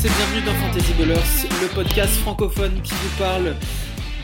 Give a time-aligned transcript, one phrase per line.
[0.00, 3.54] Tous et bienvenue dans Fantasy Ballers, le podcast francophone qui vous parle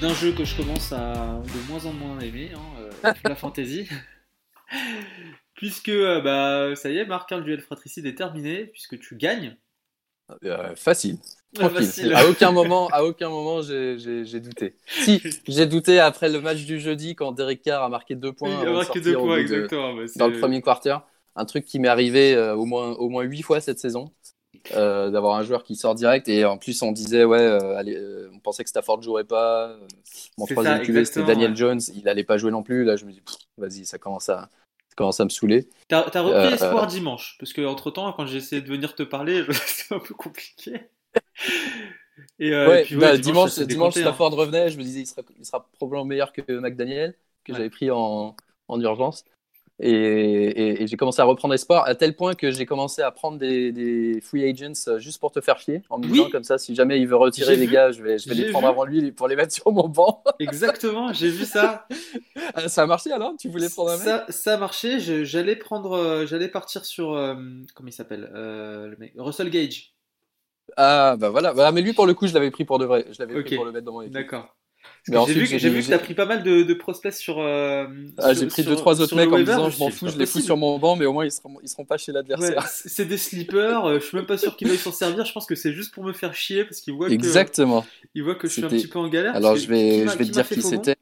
[0.00, 2.60] d'un jeu que je commence à de moins en moins aimer, hein,
[3.04, 3.86] euh, la fantasy.
[5.54, 9.58] puisque, euh, bah, ça y est, Marc, le duel fratricide est terminé, puisque tu gagnes.
[10.44, 11.18] Euh, facile.
[11.54, 12.14] Facile.
[12.14, 14.76] À aucun moment, à aucun moment, j'ai- douté.
[14.86, 18.62] Si, j'ai douté après le match du jeudi quand Derek Carr a marqué deux points,
[18.62, 20.96] Il a marqué deux points, de- bah, dans le premier quarter.
[21.34, 24.10] Un truc qui m'est arrivé euh, au moins au moins huit fois cette saison,
[24.74, 27.96] euh, d'avoir un joueur qui sort direct et en plus on disait ouais, euh, allez,
[27.96, 29.76] euh, on pensait que Stafford jouerait pas.
[30.38, 31.56] Mon troisième QB c'était Daniel ouais.
[31.56, 32.84] Jones, il allait pas jouer non plus.
[32.84, 33.22] Là je me dis
[33.58, 34.48] vas-y, ça commence à
[34.88, 35.68] ça commence à me saouler.
[35.88, 39.02] T'as repris Euh, espoir dimanche, parce que entre temps, quand j'ai essayé de venir te
[39.02, 40.80] parler, c'était un peu compliqué.
[42.38, 44.00] Et, euh, ouais, et puis, bah, dimanche, dimanche hein.
[44.00, 47.14] Stafford revenait, je me disais il sera, il sera probablement meilleur que McDaniel,
[47.44, 47.58] que Ouais.
[47.58, 48.34] j'avais pris en,
[48.68, 49.24] en urgence.
[49.78, 53.10] Et, et- et j'ai commencé à reprendre espoir à tel point que j'ai commencé à
[53.10, 56.06] prendre des, des free agents euh, juste pour te faire chier, en me Oui.
[56.06, 57.68] disant comme ça, si jamais il veut retirer les vu.
[57.68, 58.68] gars, je vais, je vais J'ai les prendre vu.
[58.68, 60.22] avant lui pour les mettre sur mon banc.
[60.38, 61.86] Exactement, j'ai vu ça.
[62.54, 63.34] Ah, ça a marché alors?
[63.38, 64.16] Tu voulais prendre un mec?
[64.16, 65.00] Ça, ça a marché.
[65.24, 67.34] J'allais prendre, euh, j'allais partir sur euh,
[67.74, 69.94] comment il s'appelle, euh, le mec, Russell Gage.
[70.76, 73.06] Ah bah voilà, Bah, mais lui pour le coup je l'avais pris pour de vrai,
[73.12, 74.28] je l'avais pris pour le mettre dans mon équipe.
[74.28, 74.56] D'accord.
[75.08, 76.74] Mais J'ai vu, que- j'ai- j'ai vu que j'ai- t'as pris pas mal de, de
[76.74, 77.38] prospects sur.
[77.38, 77.86] euh,
[78.18, 80.18] Ah, j'ai pris sur- deux trois autres mecs en me disant je m'en fous, je
[80.18, 82.66] les fous sur mon banc, mais au moins ils seront, ils seront pas chez l'adversaire.
[82.66, 83.84] c'est c'est des sleepers.
[83.86, 85.24] euh, je suis même pas sûr qu'ils veuillent s'en servir.
[85.24, 87.86] Je pense que c'est juste pour me faire chier parce qu'ils voient que, Exactement.
[88.14, 89.36] ils voient que je suis un petit peu en galère.
[89.36, 90.96] Alors je vais, je vais te dire qui c'était.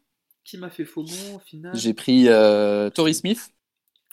[0.44, 3.48] Qui m'a fait faux bon au final J'ai pris euh, Torrey Smith,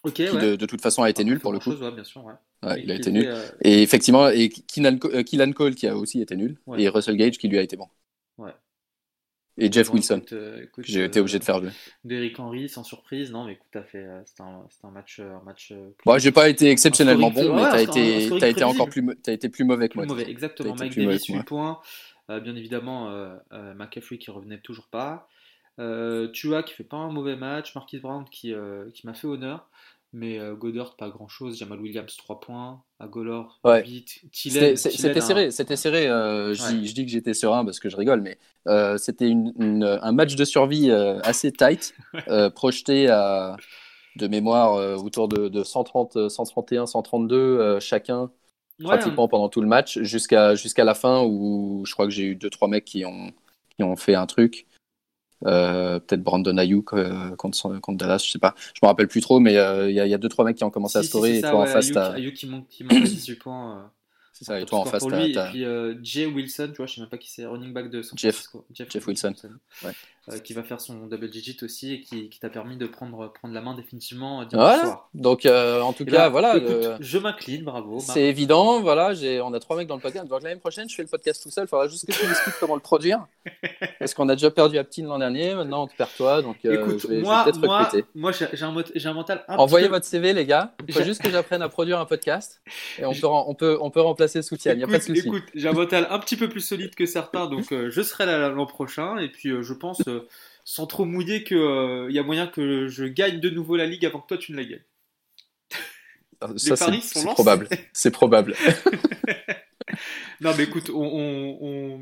[0.06, 0.42] Ok, qui ouais.
[0.42, 1.74] de, de toute façon a été nul pour le coup.
[1.74, 2.82] bien sûr, ouais.
[2.82, 3.26] Il a été nul.
[3.28, 6.58] euh, Et effectivement, et Keenan, euh, Cole qui a aussi été nul.
[6.78, 7.88] Et Russell Gage qui lui a été bon.
[8.38, 8.52] Ouais.
[9.58, 11.72] Et Jeff bon, Wilson, euh, j'ai euh, été obligé de faire jouer.
[12.04, 13.32] D'Eric Henry, sans surprise.
[13.32, 14.00] Non, mais écoute, t'as fait.
[14.04, 15.20] euh, C'était un, match.
[15.20, 18.64] euh, Un match euh, Bon, j'ai pas été exceptionnellement bon, mais t'as été, t'as été
[18.64, 20.06] encore plus, t'as été plus mauvais que plus moi.
[20.08, 20.30] mauvais.
[20.30, 20.76] Exactement.
[20.76, 21.44] Mike Davis, que 8 moi.
[21.44, 21.80] points.
[22.30, 25.28] Euh, bien évidemment, euh, euh, McCaffrey qui revenait toujours pas.
[25.80, 27.76] Euh, Tua qui fait pas un mauvais match.
[27.76, 29.70] Marquis Brown qui, euh, qui m'a fait honneur.
[30.14, 31.58] Mais euh, Goddard, pas grand chose.
[31.58, 32.84] Jamal Williams, 3 points.
[33.00, 33.84] Agolor, Ouais.
[33.86, 34.22] 8.
[34.34, 36.08] C'était un- serré, c'était serré.
[36.08, 36.74] euh, je, Ouais.
[36.74, 40.00] dis, je dis que j'étais serein parce que je rigole, mais euh, c'était une- une-
[40.02, 41.96] un match de survie euh, assez tight,
[42.56, 43.56] projeté à,
[44.18, 48.32] de mémoire autour de, de 130, euh, 131, 132 euh, chacun,
[48.80, 52.24] Ouais, pratiquement pendant tout le match, jusqu'à jusqu'à la fin où je crois que j'ai
[52.26, 53.32] eu deux trois mecs qui ont,
[53.78, 54.66] qui ont fait un truc.
[55.46, 58.54] Euh, peut-être Brandon Ayuk euh, contre, Dallas, je sais pas.
[58.74, 60.46] Je me rappelle plus trop, mais euh, il y, a- il y a deux trois
[60.46, 62.68] mecs qui ont commencé à Si, scorer et toi en face t'as Ayuk qui manque,
[62.68, 63.78] qui à 18 points.
[63.78, 63.82] euh,
[64.34, 65.04] c'est ça, et toi en face
[65.34, 67.74] t'as- Et puis euh, Jay Wilson, tu vois, je sais même pas qui c'est, running
[67.74, 68.90] back de San Jeff.
[68.90, 69.34] Jeff Wilson.
[69.84, 69.92] Ouais.
[70.30, 73.34] Euh, qui va faire son double digit aussi et qui, qui t'a permis de prendre,
[73.34, 74.84] prendre la main définitivement euh, dimanche Voilà.
[74.84, 75.10] soir.
[75.16, 78.00] Donc euh, en tout cas, voilà, écoute, je m'incline, bravo.
[78.00, 78.82] C'est évident.
[78.82, 80.28] Voilà, on a trois mecs dans le podcast.
[80.28, 81.66] Donc l'année prochaine, je fais le podcast tout seul.
[81.66, 83.26] Il faudra juste que je m'explique comment le produire.
[84.00, 85.56] Parce qu'on a déjà perdu Aptine l'an dernier.
[85.56, 86.44] Maintenant, on te perd toi.
[86.44, 88.06] Donc euh, Écoute, je vais, je vais moi, moi, recruter.
[88.14, 88.64] moi j'ai
[89.08, 90.76] un, mental un Envoyez peu- votre CV, les gars.
[90.88, 92.62] Il faut juste que j'apprenne à produire un podcast.
[93.00, 94.76] Et on peut, on peut, on peut remplacer Soutiane.
[94.76, 95.26] Il n'y a pas de souci.
[95.28, 98.28] écoute, j'ai un mental un petit peu plus solide que certains, donc euh, je serai
[98.28, 99.18] là l'an prochain.
[99.18, 100.04] Et puis je pense,
[100.64, 101.58] sans trop mouiller, qu'il
[102.12, 104.58] y a moyen que je gagne de nouveau la ligue avant que toi tu ne
[104.58, 104.84] la gagnes.
[106.58, 107.68] Ça, c'est, probable.
[107.94, 108.56] C'est probable.
[110.40, 112.02] Non, mais écoute, on, on, on,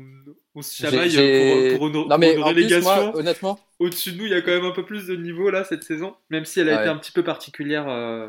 [0.54, 2.82] on se chamaille pour, pour une, Non, mais pour une en plus, relégation.
[2.82, 5.50] moi, honnêtement, Au-dessus de nous, il y a quand même un peu plus de niveau
[5.50, 6.80] là cette saison, même si elle a Ouais.
[6.80, 7.88] été un petit peu particulière.
[7.88, 8.28] euh,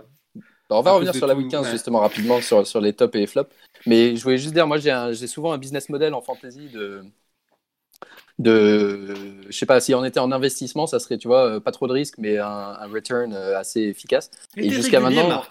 [0.69, 1.71] Bah, on va revenir sur la tout, week 15 ouais.
[1.71, 3.53] justement rapidement sur, sur les tops et les flops.
[3.85, 7.03] Mais je voulais juste dire, moi j'ai souvent un business model en fantasy de.
[8.41, 9.15] De
[9.51, 11.87] je sais pas, si on était en investissement, ça serait, tu vois, euh, pas trop
[11.87, 14.31] de risques, mais un, un return euh, assez efficace.
[14.55, 15.43] Et jusqu'à maintenant-.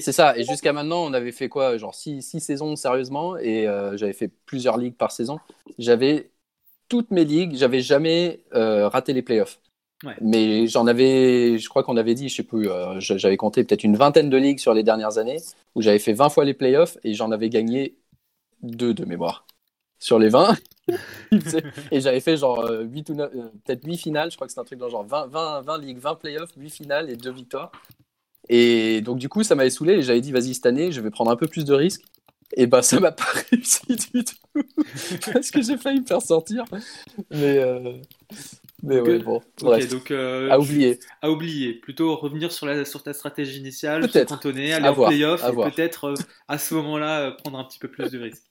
[0.00, 0.36] C'est ça.
[0.38, 4.12] Et jusqu'à maintenant, on avait fait quoi Genre six, six saisons sérieusement, et euh, j'avais
[4.12, 5.38] fait plusieurs ligues par saison.
[5.78, 6.30] J'avais
[6.88, 9.60] toutes mes ligues, j'avais jamais euh, raté les playoffs.
[10.04, 10.14] Ouais.
[10.20, 13.84] Mais j'en avais, je crois qu'on avait dit, je sais plus, euh, j'avais compté peut-être
[13.84, 15.38] une vingtaine de ligues sur les dernières années
[15.74, 17.96] où j'avais fait 20 fois les playoffs et j'en avais gagné
[18.62, 19.46] deux de mémoire
[19.98, 20.56] sur les 20.
[21.90, 24.60] et j'avais fait genre 8 ou 9, euh, peut-être 8 finales, je crois que c'est
[24.60, 27.72] un truc dans genre 20, 20, 20 ligues, 20 playoffs, 8 finales et 2 victoires.
[28.48, 31.10] Et donc du coup, ça m'avait saoulé et j'avais dit, vas-y, cette année, je vais
[31.10, 32.02] prendre un peu plus de risques.
[32.56, 33.80] Et bah, ça m'a pas réussi
[34.12, 34.62] du tout.
[35.32, 36.64] Parce que j'ai failli me faire sortir.
[37.30, 37.94] Mais, euh,
[38.82, 39.88] mais ouais, bon, Ok, bref.
[39.88, 41.00] donc euh, À oublier.
[41.22, 41.74] à oublier.
[41.74, 44.28] Plutôt revenir sur, la, sur ta stratégie initiale, Peut-être.
[44.28, 45.70] cantonner, aller À en voir, playoff et voir.
[45.74, 46.14] peut-être euh,
[46.46, 48.44] à ce moment-là euh, prendre un petit peu plus de risques.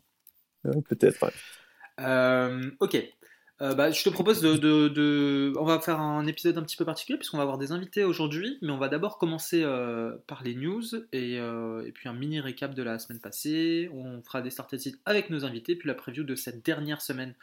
[0.66, 1.32] Euh, Peut-être, ouais.
[2.00, 2.98] Euh, ok.
[3.62, 7.18] Euh, bah, je te propose de, On va faire un épisode un petit peu particulier
[7.18, 10.84] puisqu'on va avoir des invités aujourd'hui, mais on va d'abord commencer euh, par les news
[11.14, 11.40] et,
[11.94, 13.90] puis un mini récap de la semaine passée.
[13.94, 17.36] On fera des started sites avec nos invités, puis la preview de cette dernière semaine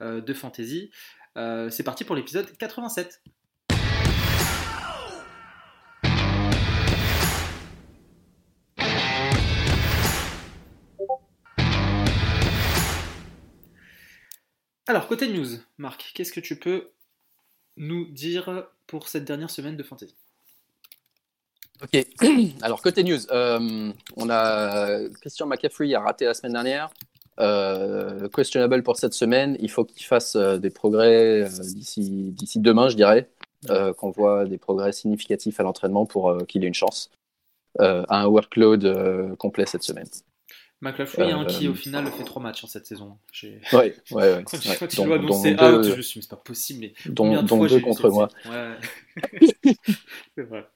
[0.00, 0.90] de fantasy.
[1.36, 3.22] C'est parti pour l'épisode 87.
[14.86, 15.46] Alors, côté news,
[15.78, 16.90] Marc, qu'est-ce que tu peux
[17.76, 20.14] nous dire pour cette dernière semaine de fantasy?
[21.82, 22.06] Ok,
[22.62, 26.90] alors côté news, euh, on a Christian McCaffrey a raté la semaine dernière.
[27.40, 29.56] Euh, questionable pour cette semaine.
[29.58, 33.28] Il faut qu'il fasse euh, des progrès d'ici d'ici demain, je dirais,
[33.70, 37.10] euh, qu'on voit des progrès significatifs à l'entraînement pour qu'il ait une chance
[37.80, 40.06] à un workload complet cette semaine.
[40.84, 43.18] McCaffrey, hein, qui au final fait trois matchs en cette saison.
[43.42, 44.44] Ouais, ouais, ouais.
[44.50, 44.88] Quand, ouais.
[44.88, 46.80] tu dois annoncer out, je me suis dit, mais c'est pas possible.
[46.80, 48.28] Mais dont, dont deux contre moi.
[48.46, 48.76] Ouais.
[50.36, 50.66] c'est vrai.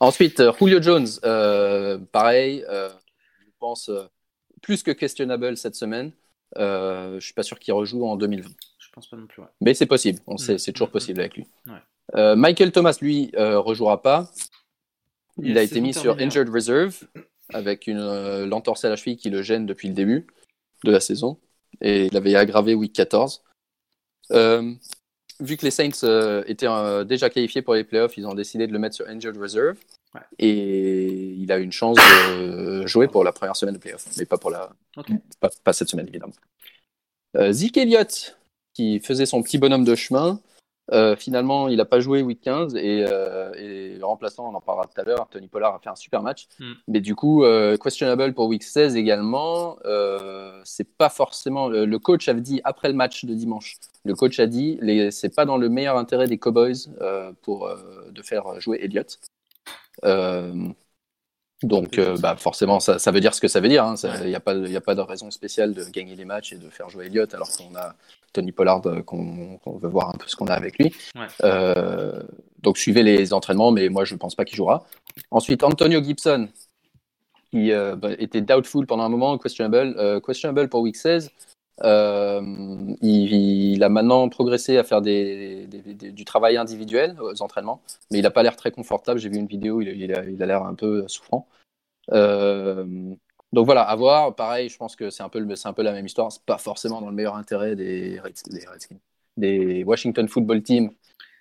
[0.00, 2.88] Ensuite, Julio Jones, euh, pareil, euh,
[3.40, 4.04] je pense euh,
[4.62, 6.12] plus que questionable cette semaine.
[6.56, 8.48] je suis pas sûr qu'il rejoue en 2020.
[8.78, 9.42] Je pense pas non plus.
[9.42, 9.48] Ouais.
[9.60, 11.46] Mais c'est possible, on sait, c'est toujours possible avec lui.
[12.14, 14.30] Michael Thomas, lui, rejouera pas.
[15.42, 17.00] Il a été mis sur Injured Reserve
[17.52, 20.26] avec une euh, l'entorse à la cheville qui le gêne depuis le début
[20.84, 21.38] de la saison.
[21.80, 23.42] Et il avait aggravé week 14.
[24.32, 24.74] Euh,
[25.40, 28.66] vu que les Saints euh, étaient euh, déjà qualifiés pour les playoffs, ils ont décidé
[28.66, 29.76] de le mettre sur Injured Reserve.
[30.14, 30.20] Ouais.
[30.38, 34.38] Et il a une chance de jouer pour la première semaine de playoffs, mais pas
[34.38, 35.14] pour la, okay.
[35.38, 36.32] pas, pas, cette semaine évidemment.
[37.50, 38.38] Zeke Elliott,
[38.72, 40.40] qui faisait son petit bonhomme de chemin,
[40.92, 44.60] euh, finalement, il n'a pas joué week 15 et, euh, et, le remplaçant, on en
[44.60, 46.48] parlera tout à l'heure, Tony Pollard a fait un super match.
[46.58, 46.72] Mm.
[46.88, 49.76] Mais du coup, euh, questionable pour week 16 également.
[50.64, 51.68] c'est pas forcément.
[51.68, 54.78] Le, le, coach avait dit après le match de dimanche, le coach a dit
[55.10, 56.88] c'est pas dans le meilleur intérêt des Cowboys
[57.42, 57.68] pour
[58.10, 59.18] de faire jouer Elliott.
[61.62, 63.84] Donc, bah, forcément, ça, ça, veut dire ce que ça veut dire.
[63.84, 64.24] Il hein.
[64.24, 66.88] n'y a, pas, a pas de raison spéciale de gagner les matchs et de faire
[66.88, 67.94] jouer Elliott alors qu'on a
[68.32, 70.94] Tony Pollard qu'on qu veut voir un peu ce qu'on a avec lui.
[71.14, 71.26] Ouais.
[71.44, 72.22] Euh,
[72.60, 74.84] donc suivez les entraînements, mais moi je ne pense pas qu'il jouera.
[75.30, 76.48] Ensuite, Antonio Gibson,
[77.50, 81.30] qui euh, était doubtful pendant un moment, questionable, euh, questionable pour week 16.
[81.84, 87.80] Il, il, a maintenant progressé à faire des, des, des, du travail individuel aux entraînements,
[88.10, 89.20] mais il n'a pas l'air très confortable.
[89.20, 91.46] J'ai vu une vidéo, il, il a l'air un peu souffrant.
[93.52, 94.34] Donc voilà, à voir.
[94.34, 96.30] Pareil, je pense que c'est un peu, c'est un peu la même histoire.
[96.30, 98.20] C'est pas forcément dans le meilleur intérêt des,
[99.84, 100.90] Washington Football Team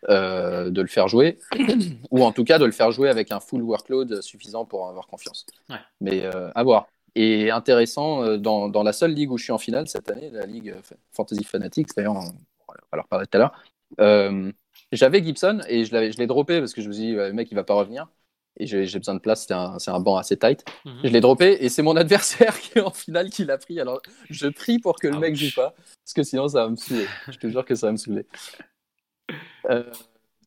[0.09, 1.39] euh, de le faire jouer,
[2.11, 5.07] ou en tout cas de le faire jouer avec un full workload suffisant pour avoir
[5.07, 5.45] confiance.
[5.69, 5.77] Ouais.
[5.99, 6.87] Mais euh, à voir.
[7.15, 10.29] Et intéressant, euh, dans, dans, la seule ligue où je suis en finale cette année,
[10.31, 10.75] la ligue
[11.11, 13.63] Fantasy Fanatics, d'ailleurs, on va leur parler tout à l'heure,
[13.99, 14.51] euh,
[14.91, 17.55] j'avais Gibson et je l'ai droppé parce que je me suis dit, le mec, il
[17.55, 18.07] va pas revenir
[18.59, 20.63] et j'ai besoin de place, c'est un, un, banc assez tight.
[20.85, 20.99] Mhm.
[21.03, 23.79] Je l'ai droppé et c'est mon adversaire qui est en finale qui l'a pris.
[23.79, 25.21] Alors je prie pour que le Ouch.
[25.21, 25.73] mec joue pas,
[26.03, 27.07] parce que sinon ça va me saouler.
[27.29, 28.25] je te jure que ça va me saouler.
[29.69, 29.83] Euh,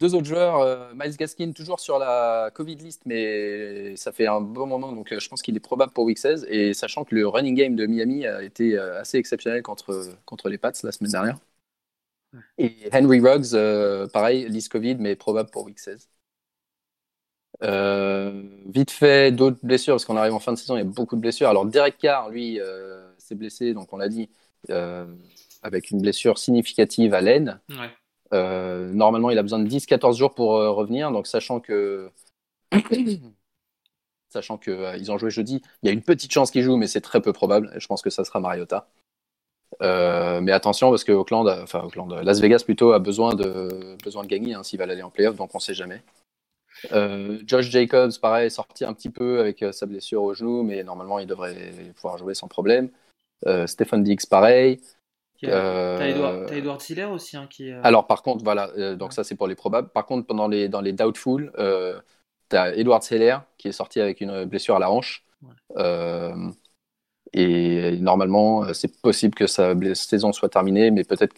[0.00, 4.40] deux autres joueurs, euh, Miles Gaskin toujours sur la Covid list, mais ça fait un
[4.40, 6.46] bon moment, donc euh, je pense qu'il est probable pour Week 16.
[6.48, 10.48] Et sachant que le running game de Miami a été euh, assez exceptionnel contre, contre
[10.48, 11.38] les Pats la semaine dernière.
[12.58, 16.08] Et Henry Ruggs, euh, pareil, liste Covid, mais probable pour Week 16.
[17.62, 20.84] Euh, vite fait, d'autres blessures, parce qu'on arrive en fin de saison, il y a
[20.84, 21.48] beaucoup de blessures.
[21.48, 24.30] Alors, Derek Carr, lui, euh, s'est blessé, donc on l'a dit,
[25.62, 27.60] avec une blessure significative à l'aine.
[27.68, 27.90] Ouais.
[28.32, 32.10] Euh, normalement, il a besoin de 10-14 jours pour euh, revenir, donc sachant que.
[34.28, 36.86] sachant qu'ils euh, ont joué jeudi, il y a une petite chance qu'il joue, mais
[36.86, 37.72] c'est très peu probable.
[37.76, 38.88] Je pense que ça sera Mariota.
[39.80, 41.88] Mais attention parce que Auckland, enfin
[42.22, 45.36] Las Vegas plutôt a besoin de besoin de gagner hein, s'il va aller en playoff,
[45.36, 46.02] donc on sait jamais.
[47.46, 51.18] Josh Jacobs, pareil, est sorti un petit peu avec sa blessure au genou, mais normalement
[51.18, 52.90] il devrait pouvoir jouer sans problème.
[53.66, 54.80] Stephen Diggs, pareil.
[55.44, 57.70] Euh, T'as Edward, Edward Hiller aussi hein, qui.
[57.70, 59.88] Alors par contre, voilà, euh, donc ça c'est pour les probables.
[59.88, 62.00] Par contre, pendant les dans les doubtful, euh,
[62.48, 65.24] t'as Edward Seller qui est sorti avec une blessure à la hanche.
[65.42, 66.32] Ouais.
[67.32, 71.34] et normalement, c'est possible que sa saison soit terminée, mais peut-être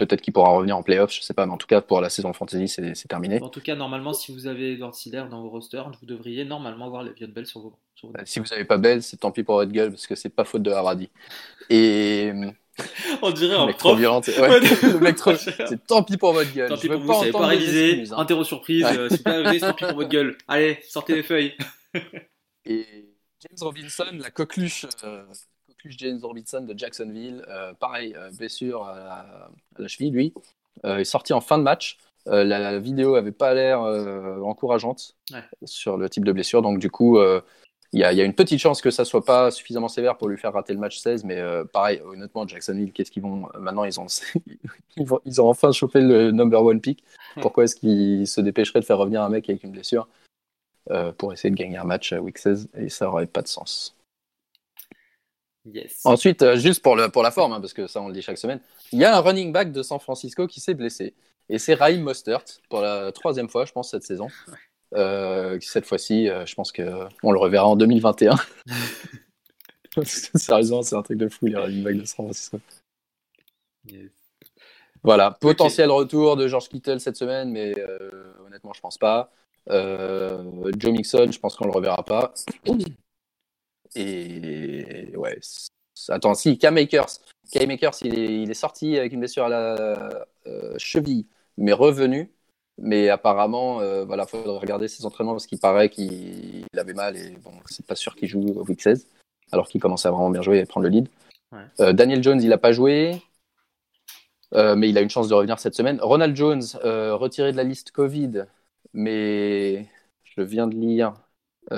[0.00, 2.08] peut-être qu'il pourra revenir en playoff, je sais pas, mais en tout cas pour la
[2.08, 3.40] saison fantasy, c'est terminé.
[3.42, 6.86] En tout cas, normalement, si vous avez Edward Siller dans vos rosters, vous devriez normalement
[6.86, 7.78] avoir Le'Veon Bell sur vos.
[7.94, 8.14] Sur vos...
[8.24, 10.44] Si vous n'avez pas Bell, c'est tant pis pour votre gueule parce que c'est pas
[10.44, 11.10] faute de Haradi.
[11.68, 12.32] Et
[13.22, 13.98] on dirait un mec prof.
[13.98, 14.04] Ouais.
[14.82, 15.34] le mec trop.
[15.36, 16.68] C'est tant pis pour votre gueule.
[16.68, 18.04] Tant pis pour vous, pas, vous pas révisé.
[18.10, 18.14] Hein.
[18.18, 18.84] Interro surprise.
[18.84, 18.98] Ouais.
[18.98, 20.36] Euh, c'est pas révisé, tant pis pour votre gueule.
[20.48, 21.54] Allez, sortez les feuilles.
[22.64, 22.86] Et
[23.40, 25.24] James Robinson, la coqueluche, euh,
[25.78, 27.44] plus James Robinson de Jacksonville.
[27.78, 30.34] pareil, blessure à la, cheville, lui.
[30.84, 31.98] est sorti en fin de match.
[32.26, 33.80] la, vidéo avait pas l'air
[34.44, 35.16] encourageante
[35.64, 36.60] sur le type de blessure.
[36.60, 37.18] Donc, du coup,
[37.92, 40.52] il y, a, une petite chance que ça soit pas suffisamment sévère pour lui faire
[40.52, 44.06] rater le match 16, mais euh, pareil, honnêtement, Jacksonville, qu'est-ce qu'ils vont maintenant ils ont,
[45.24, 47.02] ils ont enfin chopé le number one pick.
[47.40, 50.06] Pourquoi est-ce qu'ils se dépêcheraient de faire revenir un mec avec une blessure
[50.90, 53.48] euh, pour essayer de gagner un match à week 16 et ça aurait pas de
[53.48, 53.96] sens.
[55.66, 56.00] Yes.
[56.04, 58.22] Ensuite, euh, juste pour, le, pour la forme, hein, parce que ça on le dit
[58.22, 58.60] chaque semaine,
[58.92, 61.12] il y a un running back de San Francisco qui s'est blessé.
[61.48, 64.28] Et c'est Raheem Mostert pour la troisième fois, je pense, cette saison.
[64.94, 68.36] Euh, cette fois-ci, euh, je pense qu'on le reverra en 2021.
[70.04, 72.60] Sérieusement, c'est un truc de fou, les running backs de San Francisco.
[75.02, 79.32] Voilà, potentiel retour de George Kittle cette semaine, mais euh, honnêtement, je pense pas.
[79.68, 82.34] Joe Mixon, je pense qu'on le reverra pas.
[83.94, 85.38] Et ouais,
[86.08, 87.18] attends, si, Cam Makers.
[87.52, 90.26] Cam Makers, il est, il est, sorti avec une blessure à la
[90.78, 92.32] cheville, mais revenu.
[92.82, 97.36] Mais apparemment, euh, voilà, faudrait regarder ses entraînements parce qu'il paraît qu'il avait mal et
[97.44, 99.06] bon, c'est pas sûr qu'il joue au week 16,
[99.52, 101.08] alors qu'il commence à vraiment bien jouer et prendre le lead.
[101.80, 103.20] Euh, Daniel Jones, il n'a pas joué,
[104.54, 105.98] euh, mais il a une chance de revenir cette semaine.
[106.00, 108.46] Ronald Jones, euh, retiré de la liste Covid,
[108.94, 109.86] mais
[110.24, 111.14] je viens de lire
[111.68, 111.76] qu'il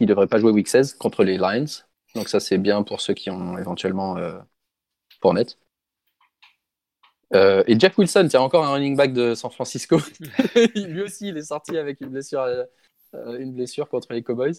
[0.00, 1.82] ne devrait pas jouer week 16 contre les Lions.
[2.14, 4.16] Donc ça, c'est bien pour ceux qui ont éventuellement
[5.20, 5.58] pour net.
[7.34, 9.98] Euh, et Jack Wilson, tiens, encore un running back de San Francisco.
[10.74, 14.54] Lui aussi, il est sorti avec une blessure, euh, une blessure contre les Cowboys.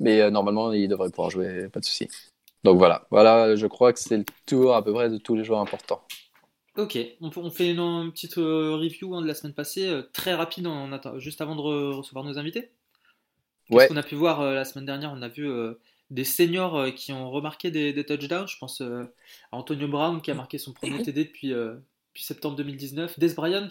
[0.00, 2.08] Mais euh, normalement, il devrait pouvoir jouer, pas de souci.
[2.62, 5.44] Donc voilà, voilà, je crois que c'est le tour à peu près de tous les
[5.44, 6.02] joueurs importants.
[6.76, 10.66] Ok, on, fait une, petite review hein, de la semaine passée, très rapide,
[11.18, 12.70] juste avant de recevoir nos invités.
[13.70, 13.86] Ouais.
[13.86, 15.48] Qu'on a pu voir la semaine dernière, on a vu
[16.10, 18.48] des seniors qui ont remarqué des, des touchdowns.
[18.48, 19.06] Je pense à
[19.52, 21.52] Antonio Brown qui a marqué son premier TD depuis
[22.14, 23.18] depuis septembre 2019.
[23.18, 23.68] Des Bryant,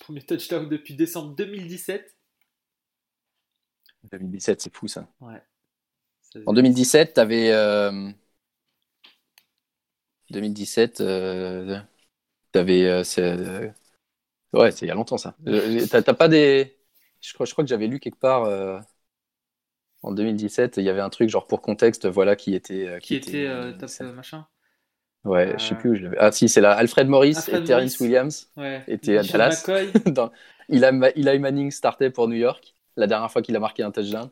[0.00, 2.14] premier touchdown depuis décembre 2017.
[4.12, 5.08] 2017, c'est fou ça.
[5.20, 5.42] Ouais.
[6.46, 7.50] En 2017, tu avais.
[10.30, 11.82] 2017, tu avais.
[14.52, 15.34] ouais, c'est il y a longtemps ça.
[15.46, 16.76] Euh, t'as pas des.
[17.22, 18.44] Je crois, je crois que j'avais lu quelque part.
[18.44, 18.78] Euh,
[20.02, 22.86] en 2017, il y avait un truc genre pour contexte, voilà qui était.
[22.86, 24.46] Euh, qui, était, top machin.
[25.24, 26.16] Ouais, je sais plus où je l'avais.
[26.18, 26.72] Ah si, c'est là.
[26.72, 28.82] Alfred Morris et Terrence Williams ouais.
[28.88, 29.66] étaient à Dallas.
[30.06, 30.30] Dans...
[30.68, 33.90] Il a Eli Manning startait pour New York la dernière fois qu'il a marqué un
[33.90, 34.30] touchdown.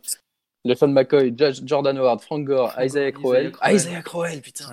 [0.64, 3.52] LeFon McCoy, Jordan Howard, Frank Gore, Isaiah Crowell.
[3.66, 4.72] Isaiah Crowell, putain.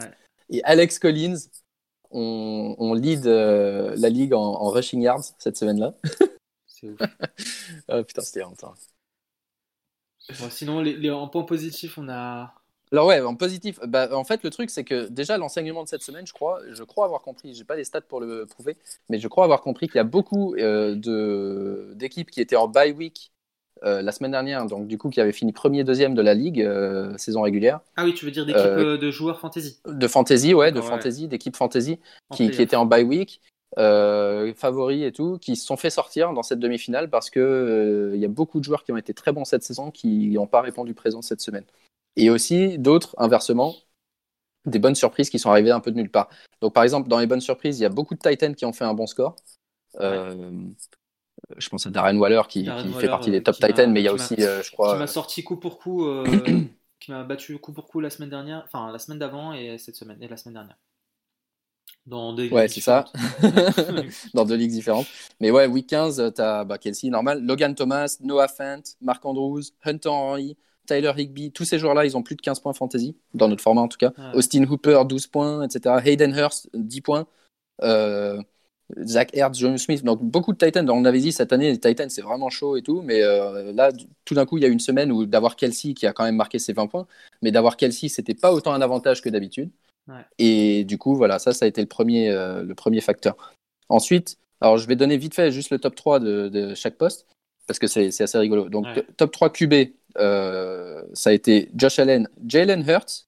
[0.50, 1.38] Et Alex Collins
[2.12, 5.96] on, lead euh, la ligue en, rushing yards cette semaine-là.
[6.66, 7.00] C'est ouf.
[7.88, 8.74] ah, putain, c'était longtemps.
[10.40, 12.54] Bon, sinon, les, en point positif, on a
[12.92, 16.04] alors ouais, en positif, bah, en fait le truc c'est que déjà l'enseignement de cette
[16.04, 18.78] semaine, je crois, je crois avoir compris, j'ai pas les stats pour le prouver,
[19.10, 22.68] mais je crois avoir compris qu'il y a beaucoup euh, de d'équipes qui étaient en
[22.68, 23.32] bye week
[23.84, 26.62] euh, la semaine dernière, donc du coup qui avaient fini premier, deuxième de la ligue
[26.62, 27.80] euh, saison régulière.
[27.96, 31.56] Ah oui, tu veux dire d'équipes de joueurs fantasy De fantasy, ouais, de fantasy, d'équipes
[31.56, 32.00] fantasy
[32.34, 33.42] qui, qui, étaient en bye week.
[33.76, 38.26] favoris et tout, qui se sont fait sortir dans cette demi-finale parce que il y
[38.26, 40.94] a beaucoup de joueurs qui ont été très bons cette saison qui n'ont pas répondu
[40.94, 41.66] présent cette semaine
[42.16, 43.76] et aussi d'autres, inversement,
[44.66, 46.30] des bonnes surprises qui sont arrivées un peu de nulle part.
[46.62, 48.74] Donc, par exemple, dans les bonnes surprises, il y a beaucoup de Titans qui ont
[48.74, 49.36] fait un bon score.
[50.00, 50.52] Euh,
[51.58, 52.66] je pense à Darren Waller qui,
[53.00, 54.94] fait partie des top Titans, mais il y a aussi, euh, je crois.
[54.94, 56.26] Qui m'a sorti coup pour coup, euh,
[57.00, 59.96] qui m'a battu coup pour coup la semaine dernière, enfin la semaine d'avant et cette
[59.96, 60.78] semaine, et la semaine dernière.
[62.06, 63.06] Dans des ouais, c'est ça.
[64.36, 65.08] dans deux ligues différentes.
[65.40, 67.44] Mais ouais, week 15, tu as bah, Kelsey, normal.
[67.44, 70.56] Logan Thomas, Noah Fant, Marc Andrews, Hunter Henry,
[70.86, 73.82] Tyler Higby, tous ces joueurs-là, ils ont plus de 15 points fantasy, dans notre format
[73.82, 74.14] en tout cas.
[74.34, 75.96] Austin Hooper, 12 points, etc.
[76.04, 77.28] Hayden Hurst, 10 points.
[77.82, 78.42] Euh,
[79.04, 80.88] Zach Ertz, John Smith, donc beaucoup de Titans.
[80.90, 83.92] on avait dit cette année, les Titans, c'est vraiment chaud et tout, mais euh, là,
[84.26, 86.36] tout d'un coup, il y a une semaine où d'avoir Kelsey qui a quand même
[86.36, 87.08] marqué ses 20 points,
[87.42, 89.72] mais d'avoir Kelsey, c'était pas autant un avantage que d'habitude.
[90.38, 93.36] Et du coup, voilà, ça, ça a été le premier, euh, le premier facteur.
[93.90, 97.26] Ensuite, alors je vais donner vite fait juste le top 3 de, chaque poste,
[97.66, 98.70] parce que c'est assez rigolo.
[98.70, 98.86] Donc,
[99.18, 99.74] top 3 QB,
[100.18, 103.28] euh, ça a été Josh Allen, Jalen Hurts,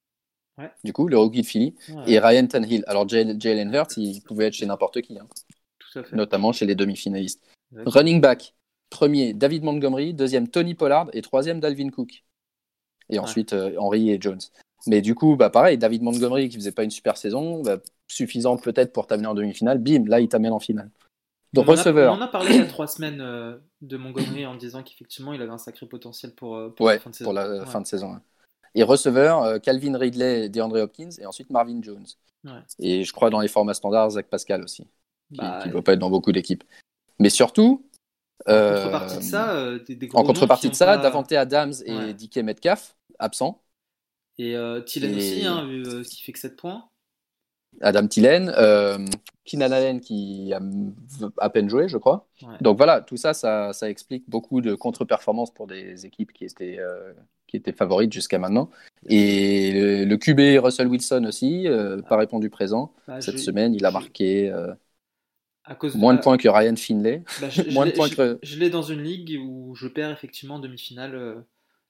[0.84, 1.76] du coup, le rookie de Philly,
[2.08, 2.84] et Ryan Tannehill.
[2.88, 5.28] Alors, Jalen Hurts, il pouvait être chez n'importe qui, hein.
[6.14, 7.44] notamment chez les demi-finalistes.
[7.86, 8.56] Running back,
[8.90, 12.24] premier David Montgomery, deuxième Tony Pollard et troisième Dalvin Cook.
[13.10, 14.40] Et ensuite euh, Henry et Jones.
[14.86, 17.78] Mais du coup, bah pareil, David Montgomery qui faisait pas une super saison, bah,
[18.08, 20.90] suffisant peut-être pour t'amener en demi-finale, bim, là il t'amène en finale.
[21.54, 22.14] Donc, on receveur.
[22.14, 25.34] on en a parlé il y a trois semaines euh, de Montgomery en disant qu'effectivement
[25.34, 27.30] il avait un sacré potentiel pour, euh, pour la fin de saison.
[27.30, 28.20] Pour la fin de saison
[28.76, 32.06] Et receveur, Calvin Ridley, DeAndre Hopkins, et ensuite Marvin Jones.
[32.80, 34.90] Et je crois dans les formats standards, Zach Pascal aussi, qui
[35.34, 36.64] ne bah, doit pas être dans beaucoup d'équipes.
[37.20, 37.90] Mais surtout,
[38.48, 39.70] en contrepartie de ça,
[40.14, 43.64] en contrepartie de ça, Davante Adams et DK Metcalf, absents.
[44.38, 45.68] Et euh, aussi, hein,
[46.08, 46.90] qui fait que 7 points.
[47.82, 48.98] Adam Tillen, euh,
[49.46, 50.60] Keenan Allen qui a
[51.38, 52.28] à peine joué, je crois.
[52.62, 56.80] Donc voilà, tout ça, ça, ça explique beaucoup de contre-performances pour des équipes qui étaient,
[56.80, 57.14] euh,
[57.48, 58.70] qui étaient favorites jusqu'à maintenant.
[59.08, 62.94] Et le, QB Russell Wilson aussi, euh, pas répondu présent.
[63.08, 64.52] Bah, Cette semaine, il a marqué
[65.64, 67.24] à cause moins de, points que Ryan Finlay.
[67.42, 68.40] Bah, je, moins de points que...
[68.42, 71.44] je l'ai dans une ligue où je perds effectivement en demi-finale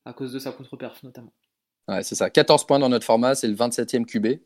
[0.06, 1.34] à cause de sa contre-perf notamment.
[1.88, 2.30] Ouais, c'est ça.
[2.30, 4.42] 14 points dans notre format, c'est le 27e QB.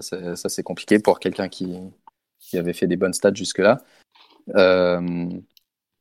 [0.00, 1.78] Ça, c'est compliqué pour quelqu'un qui,
[2.38, 3.78] qui, avait fait des bonnes stats jusque-là.
[4.56, 5.28] Euh,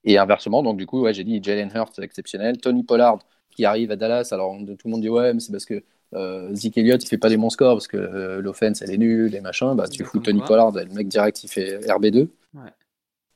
[0.04, 2.58] et inversement, donc du coup, ouais, j'ai dit Jalen Hurts, exceptionnel.
[2.58, 3.20] Tony Pollard,
[3.52, 4.30] qui arrive à Dallas.
[4.32, 5.84] Alors, tout le monde dit, ouais, mais c'est parce que
[6.14, 8.98] euh, Zeke Elliott, il fait pas des bons scores parce que euh, l'offense, elle est
[8.98, 9.76] nulle et machin.
[9.76, 12.30] Bah, tu fous Tony Pollard, le mec direct, il fait RB2.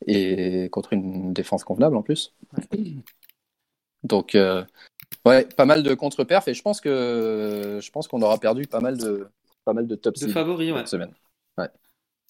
[0.08, 2.34] Et contre une défense convenable en plus.
[4.04, 4.64] Donc, euh,
[5.26, 8.80] Ouais, pas mal de contre-perf et je pense que je pense qu'on aura perdu pas
[8.80, 9.28] mal de
[9.66, 11.14] pas mal de top seed favoris, cette semaine.
[11.58, 11.70] Ouais.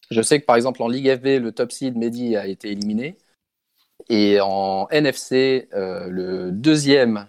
[0.09, 3.17] Je sais que par exemple en Ligue FB, le top seed Mehdi a été éliminé
[4.09, 7.27] et en NFC, euh, le deuxième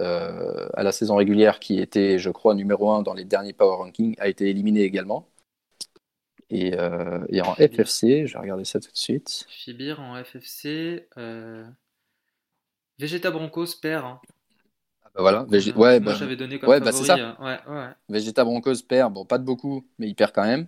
[0.00, 3.76] euh, à la saison régulière qui était, je crois, numéro un dans les derniers Power
[3.76, 5.28] Rankings a été éliminé également.
[6.50, 9.46] Et, euh, et en FFC, je vais regarder ça tout de suite.
[9.48, 11.08] Fibir en FFC.
[12.98, 14.04] Vegeta Broncos perd.
[14.04, 14.20] Hein.
[15.14, 15.46] Bah voilà.
[15.76, 16.14] ouais, bah...
[16.14, 17.08] j'avais donné comme ouais, bah, favori.
[17.08, 17.44] Bah ça.
[17.44, 17.88] Ouais, ouais.
[18.08, 20.66] Vegeta Broncos perd, bon, pas de beaucoup, mais il perd quand même.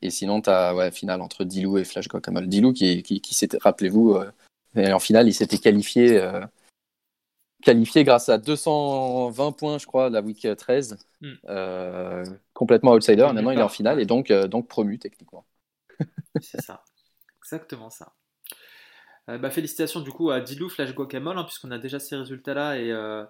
[0.00, 2.48] Et sinon, tu as ouais, finale entre Dilou et Flash Guacamole.
[2.48, 4.16] Dilou qui, qui, qui s'était, rappelez-vous,
[4.76, 6.44] euh, en finale, il s'était qualifié, euh,
[7.62, 10.98] qualifié grâce à 220 points, je crois, la week 13.
[11.20, 11.32] Hmm.
[11.48, 13.28] Euh, complètement outsider.
[13.32, 15.44] Maintenant, il est en finale et donc, donc promu techniquement.
[16.40, 16.82] C'est ça.
[17.44, 18.12] Exactement ça.
[19.28, 22.78] Euh, bah, félicitations du coup à Dilou, Flash Guacamole, hein, puisqu'on a déjà ces résultats-là,
[22.78, 23.24] et, euh,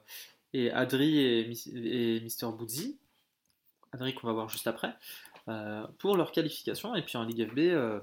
[0.52, 2.46] et Adri et, et Mister
[3.92, 4.94] Adri qu'on va voir juste après,
[5.48, 6.94] euh, pour leur qualification.
[6.94, 8.02] Et puis en Ligue FB,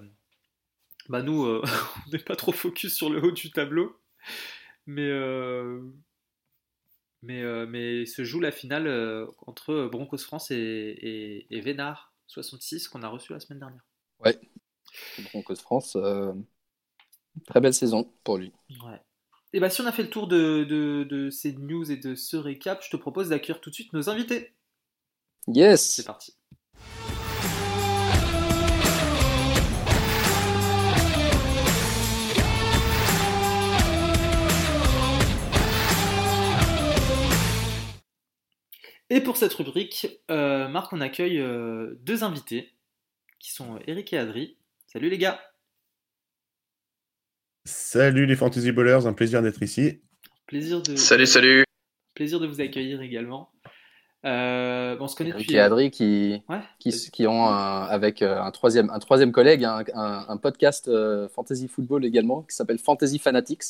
[1.09, 1.45] bah nous,
[2.07, 3.99] on n'est pas trop focus sur le haut du tableau,
[4.85, 5.11] mais,
[7.23, 13.07] mais, mais se joue la finale entre Broncos France et, et, Vénard 66 qu'on a
[13.07, 13.83] reçu la semaine dernière.
[14.19, 14.39] Ouais,
[15.31, 15.97] Broncos France.
[17.47, 18.51] Très belle saison pour lui.
[18.83, 19.01] Ouais.
[19.53, 22.37] Et bah si on a fait le tour de, de, ces news et de ce
[22.37, 24.53] récap, je te propose d'accueillir tout de suite nos invités.
[25.47, 26.35] Yes C'est parti.
[39.11, 42.75] Et pour cette rubrique, euh, Marc, on accueille euh, deux invités
[43.39, 44.57] qui sont Eric et Adri.
[44.85, 45.41] Salut les gars
[47.65, 50.01] Salut les Fantasy Ballers, un plaisir d'être ici.
[50.47, 50.95] Plaisir de...
[50.95, 51.63] Salut, salut.
[52.15, 53.51] Plaisir de vous accueillir également.
[54.25, 55.53] Euh, on se connaît depuis.
[55.53, 56.43] Et Adri qui,
[56.79, 61.69] qui, qui, ont avec euh, un troisième, un troisième collègue un, un, podcast euh, fantasy
[61.69, 63.63] football également qui s'appelle Fantasy Fanatics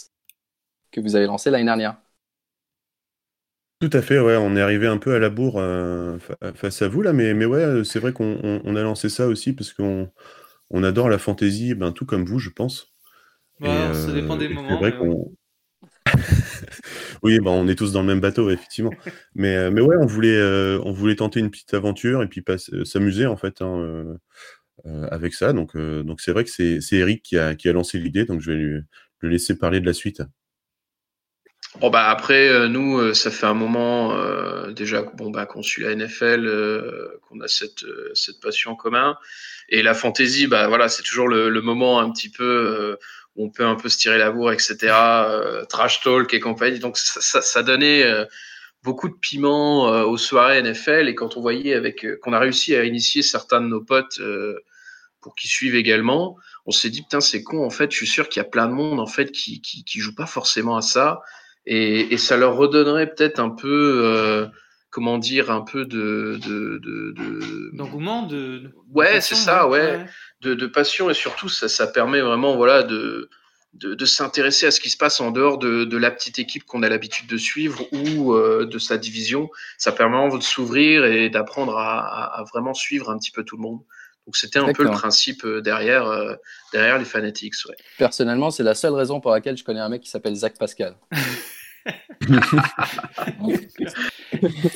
[0.91, 1.97] que vous avez lancé l'année dernière.
[3.79, 5.61] Tout à fait, ouais, on est arrivé un peu à la bourre
[6.55, 9.53] face à vous là, mais, mais ouais, c'est vrai qu'on on, a lancé ça aussi
[9.53, 10.11] parce qu'on
[10.69, 12.91] on adore la fantasy, ben, tout comme vous, je pense.
[13.59, 14.79] Bah, ça dépend des moments.
[17.23, 18.93] oui, bah, on est tous dans le même bateau, effectivement.
[19.35, 22.43] mais, euh, mais ouais, on voulait, euh, on voulait tenter une petite aventure et puis
[22.47, 24.17] euh, s'amuser en fait hein,
[25.11, 25.53] avec ça.
[25.53, 28.51] Donc, donc c'est vrai que c'est Eric qui a, qui a lancé l'idée, donc je
[28.51, 28.81] vais lui,
[29.19, 30.21] le laisser parler de la suite.
[31.79, 34.17] Bon bah après nous ça fait un moment
[34.71, 36.49] déjà bon bah qu'on suit la NFL
[37.21, 39.15] qu'on a cette cette passion en commun
[39.67, 42.97] et la fantasy bah voilà c'est toujours le, le, moment un petit peu
[43.39, 44.77] on peut un peu se tirer la bourre, etc.
[44.83, 46.79] Euh, trash talk et compagnie.
[46.79, 48.25] Donc ça, donnait euh,
[48.83, 51.07] beaucoup de piment euh, aux soirées NFL.
[51.07, 54.21] Et quand on voyait avec qu'on a réussi à initier certains de nos potes
[55.21, 57.91] pour qu'ils suivent également, on s'est dit putain c'est con en fait.
[57.91, 60.13] Je suis sûr qu'il y a plein de monde en fait qui qui, qui joue
[60.13, 61.21] pas forcément à ça.
[61.65, 64.49] Et, et ça leur redonnerait peut-être un peu
[64.89, 66.39] comment dire, un peu de.
[67.73, 70.05] D'engouement de, de, Ouais, c'est ça, ouais.
[70.41, 73.29] De, de, passion et surtout, ça, ça permet vraiment voilà, de,
[73.73, 76.63] de, de s'intéresser à ce qui se passe en dehors de, de la petite équipe
[76.63, 79.49] qu'on a l'habitude de suivre ou euh, de sa division.
[79.77, 83.57] Ça permet vraiment de s'ouvrir et d'apprendre à, à, vraiment suivre un petit peu tout
[83.57, 83.79] le monde.
[84.25, 86.35] Donc c'était un peu le principe euh, derrière, euh,
[86.71, 87.55] derrière les Fanatics.
[87.67, 87.75] Ouais.
[87.97, 90.95] Personnellement, c'est la seule raison pour laquelle je connais un mec qui s'appelle Zach Pascal.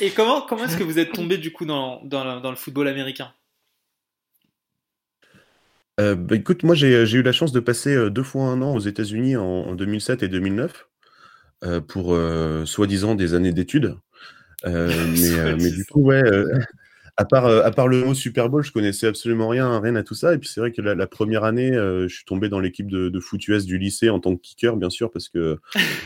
[0.00, 2.88] Et comment, comment est-ce que vous êtes tombé du coup dans, dans, dans le football
[2.88, 3.32] américain?
[6.00, 8.74] Euh, bah, écoute, moi j'ai eu la chance de passer euh, deux fois un an
[8.74, 10.88] aux États-Unis en, en 2007 et 2009
[11.62, 13.96] euh, pour euh, soi-disant des années d'études.
[14.66, 16.22] Mais, mais du coup, ouais,
[17.16, 20.02] à part, euh, à part le mot Super Bowl, je connaissais absolument rien, rien à
[20.02, 20.34] tout ça.
[20.34, 22.90] Et puis c'est vrai que la, la première année, euh, je suis tombé dans l'équipe
[22.90, 25.58] de, de foot US du lycée en tant que kicker, bien sûr, parce que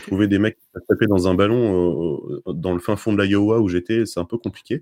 [0.05, 3.59] trouver des mecs qui taper dans un ballon euh, dans le fin fond de l'Iowa
[3.59, 4.81] où j'étais, c'est un peu compliqué.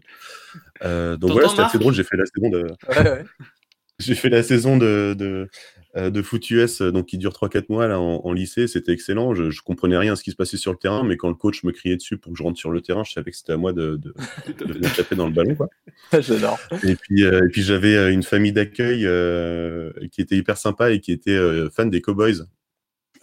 [0.84, 1.94] Euh, donc voilà, c'était assez drôle.
[1.94, 3.26] J'ai fait la saison de, Ouais, ouais.
[4.00, 5.48] j'ai fait la saison de, de, euh,
[6.12, 8.68] de foot US, euh, donc qui dure 3-4 mois là, en, en lycée.
[8.68, 9.34] C'était excellent.
[9.34, 11.36] Je, je comprenais rien à ce qui se passait sur le terrain, mais quand le
[11.36, 13.54] coach me criait dessus pour que je rentre sur le terrain, je savais que c'était
[13.54, 14.14] à moi de, de,
[14.66, 15.56] de venir taper dans le ballon.
[15.56, 15.70] Quoi.
[16.22, 16.60] J'adore.
[16.84, 20.92] Et puis, euh, et puis j'avais euh, une famille d'accueil euh, qui était hyper sympa
[20.92, 22.46] et qui était euh, fan des Cowboys.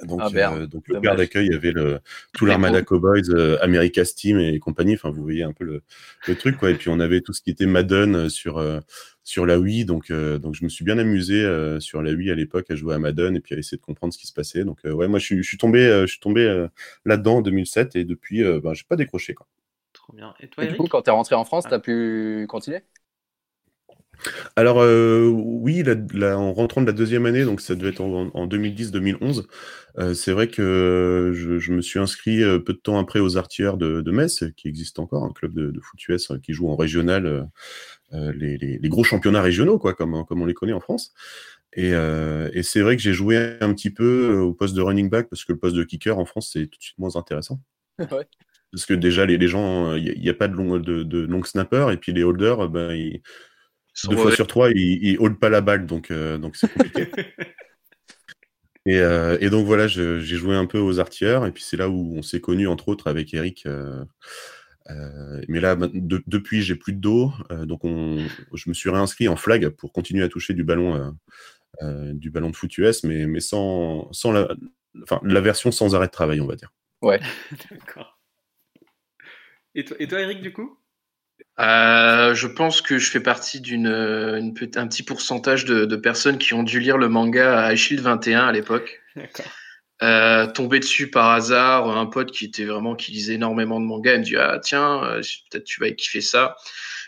[0.03, 0.59] Donc, Ah, merde.
[0.63, 2.01] euh, donc le père d'accueil avait le,
[2.33, 4.95] tout l'armada Cowboys, euh, America's Team et compagnie.
[4.95, 5.83] Enfin, vous voyez un peu le,
[6.27, 6.71] le truc, quoi.
[6.71, 8.81] Et puis on avait tout ce qui était Madden euh, sur euh,
[9.25, 9.85] sur la Wii.
[9.85, 12.77] Donc, euh, donc je me suis bien amusé euh, sur la Wii à l'époque à
[12.77, 14.65] jouer à Madden et puis à essayer de comprendre ce qui se passait.
[14.65, 16.69] Donc, euh, ouais, moi je suis, je suis tombé, euh, je suis tombé euh,
[17.05, 19.47] là-dedans en 2007 et depuis, euh, ben, j'ai pas décroché, quoi.
[19.93, 20.35] Trop bien.
[20.41, 21.69] Et toi, Et du coup, quand t'es rentré en France, Ah.
[21.69, 22.83] t'as pu continuer?
[24.57, 28.01] Alors euh, oui, la- la- en rentrant de la deuxième année, donc ça devait être
[28.01, 29.47] en, en 2010-2011,
[29.99, 33.77] euh, c'est vrai que je, je me suis inscrit peu de temps après aux Artières
[33.77, 36.77] de, de Metz, qui existe encore, un club de, de foot US qui joue en
[36.77, 37.49] régional
[38.35, 41.12] les, les- les gros championnats régionaux, quoi, comme, comme on les connaît en France.
[41.77, 44.81] Et, euh, et c'est vrai que j'ai joué un petit peu euh, au poste de
[44.83, 47.16] running back parce que le poste de kicker en France c'est tout de suite moins
[47.16, 47.61] intéressant.
[47.98, 48.27] Ouais.
[48.72, 51.44] Parce que déjà les, les gens, il n'y a, pas de long de, de long
[51.44, 53.22] snapper et puis les holders, euh, ben, ils, Ils
[53.94, 56.72] sont deux fois sur trois, ils, ils hold pas la balle, donc euh, donc c'est
[56.72, 57.09] compliqué.
[58.87, 61.88] et, euh, et donc voilà, j'ai joué un peu aux artières, et puis c'est là
[61.88, 63.66] où on s'est connus entre autres avec Eric.
[64.90, 68.18] Euh, mais là, de- depuis, j'ai plus de dos, euh, donc on,
[68.53, 71.11] je me suis réinscrit en flag pour continuer à toucher du ballon, euh,
[71.83, 74.49] euh, du ballon de foot US, mais mais sans sans la,
[75.03, 76.73] enfin la version sans arrêt de travail, on va dire.
[77.70, 78.18] D'accord.
[79.75, 80.79] Et toi, et toi, Eric, du coup?
[81.59, 86.55] Euh, je pense que je fais partie d'une, un petit pourcentage de, de personnes qui
[86.55, 89.03] ont dû lire le manga à Shield 21 à l'époque.
[89.16, 89.47] D'accord.
[90.05, 94.12] Euh, tombé dessus par hasard, un pote qui était vraiment qui lisait énormément de manga,
[94.12, 96.57] il me dit ah tiens euh, peut-être tu vas kiffer ça.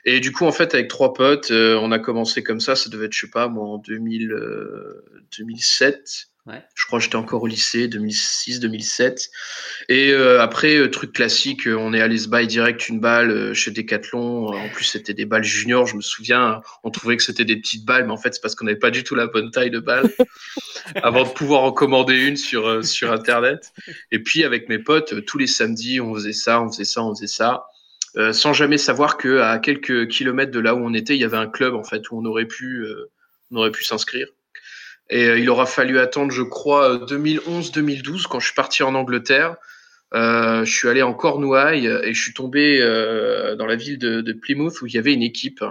[0.06, 2.88] Et du coup en fait avec trois potes, euh, on a commencé comme ça, ça
[2.88, 5.04] devait être je sais pas moi en 2000, euh,
[5.36, 6.28] 2007.
[6.46, 6.62] Ouais.
[6.76, 9.30] Je crois que j'étais encore au lycée, 2006-2007.
[9.88, 13.52] Et euh, après, euh, truc classique, euh, on est allé se bailler direct une balle
[13.52, 14.54] chez Decathlon.
[14.54, 16.60] En plus, c'était des balles juniors, je me souviens.
[16.84, 18.92] On trouvait que c'était des petites balles, mais en fait, c'est parce qu'on n'avait pas
[18.92, 20.08] du tout la bonne taille de balle
[21.02, 23.72] avant de pouvoir en commander une sur, euh, sur Internet.
[24.12, 27.12] Et puis, avec mes potes, tous les samedis, on faisait ça, on faisait ça, on
[27.12, 27.64] faisait ça.
[28.32, 31.36] Sans jamais savoir que à quelques kilomètres de là où on était, il y avait
[31.36, 32.86] un club en fait où on aurait pu,
[33.50, 34.26] on aurait pu s'inscrire.
[35.08, 39.56] Et euh, il aura fallu attendre, je crois, 2011-2012 quand je suis parti en Angleterre.
[40.14, 44.20] Euh, je suis allé en Cornouailles et je suis tombé euh, dans la ville de,
[44.20, 45.64] de Plymouth où il y avait une équipe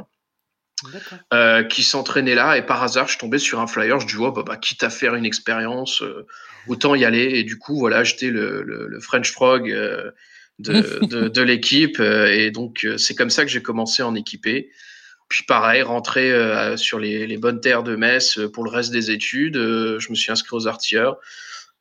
[1.33, 2.57] euh, qui s'entraînait là.
[2.57, 3.99] Et par hasard je suis tombé sur un flyer.
[3.99, 6.25] Je dis oh, bah, bah, quitte à faire une expérience euh,
[6.67, 7.39] autant y aller.
[7.39, 10.11] Et du coup voilà j'étais le, le, le French Frog euh,
[10.59, 11.99] de, de, de l'équipe.
[11.99, 14.69] Euh, et donc euh, c'est comme ça que j'ai commencé à en équiper
[15.27, 18.91] puis pareil rentrer euh, sur les, les bonnes terres de Metz euh, pour le reste
[18.91, 21.17] des études euh, je me suis inscrit aux artilleurs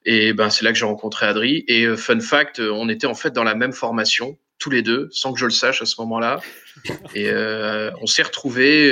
[0.07, 1.65] et ben c'est là que j'ai rencontré Adri.
[1.67, 5.09] Et euh, fun fact on était en fait dans la même formation tous les deux
[5.11, 6.41] sans que je le sache à ce moment-là.
[7.15, 7.31] Et
[8.01, 8.91] on s'est retrouvés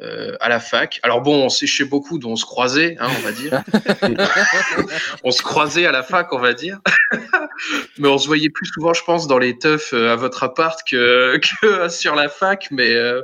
[0.00, 1.00] euh, à la fac.
[1.02, 3.62] Alors bon, on séchait beaucoup, donc on se croisait, hein, on va dire.
[5.24, 6.80] on se croisait à la fac, on va dire.
[7.98, 10.80] mais on se voyait plus souvent, je pense, dans les teufs euh, à votre appart
[10.88, 12.68] que, que sur la fac.
[12.70, 13.22] Mais, euh,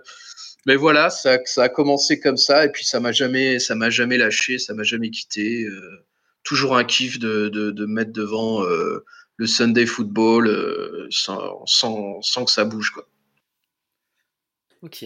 [0.66, 3.90] mais voilà, ça, ça a commencé comme ça, et puis ça m'a jamais, ça m'a
[3.90, 5.64] jamais lâché, ça m'a jamais quitté.
[5.64, 6.04] Euh,
[6.44, 9.04] toujours un kiff de, de, de mettre devant euh,
[9.36, 13.08] le Sunday football euh, sans, sans, sans que ça bouge, quoi.
[14.82, 15.04] Ok.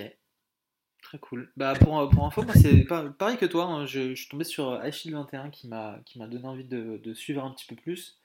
[1.09, 1.51] Très cool.
[1.57, 3.65] Bah pour, pour info, moi c'est pareil que toi.
[3.65, 7.01] hein, je, je suis tombé sur Achille 21 qui m'a qui m'a donné envie de,
[7.03, 8.19] de suivre un petit peu plus.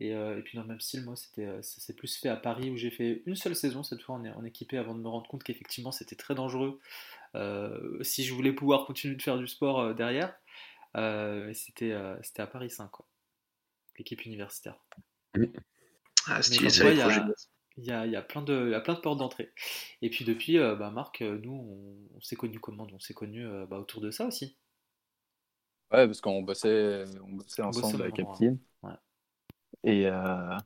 [0.00, 2.34] Et, euh, et puis dans le même style, moi euh, ça s'est plus fait à
[2.34, 5.06] Paris où j'ai fait une seule saison cette fois en, en équipé avant de me
[5.08, 6.80] rendre compte qu'effectivement c'était très dangereux
[7.36, 10.34] euh, si je voulais pouvoir continuer de faire du sport euh, derrière.
[10.96, 13.06] Euh, c'était euh, à Paris 5 quoi.
[13.96, 14.76] L'équipe universitaire.
[16.26, 16.68] Ah, stylé,
[17.78, 18.06] il y a-.
[18.06, 19.52] Il y a, plein de, il y a plein de portes d'entrée.
[20.02, 22.86] Et puis depuis, euh, bah, Marc, euh, nous, on, on s'est connus comment?
[22.92, 24.56] On s'est connus euh, bah, autour de ça aussi.
[25.92, 28.40] Ouais, parce qu'on bossait, on bossait bossait ensemble au avec même endroit.
[28.40, 28.56] Captain.
[28.82, 28.92] Ouais.
[29.84, 30.56] Et, euh,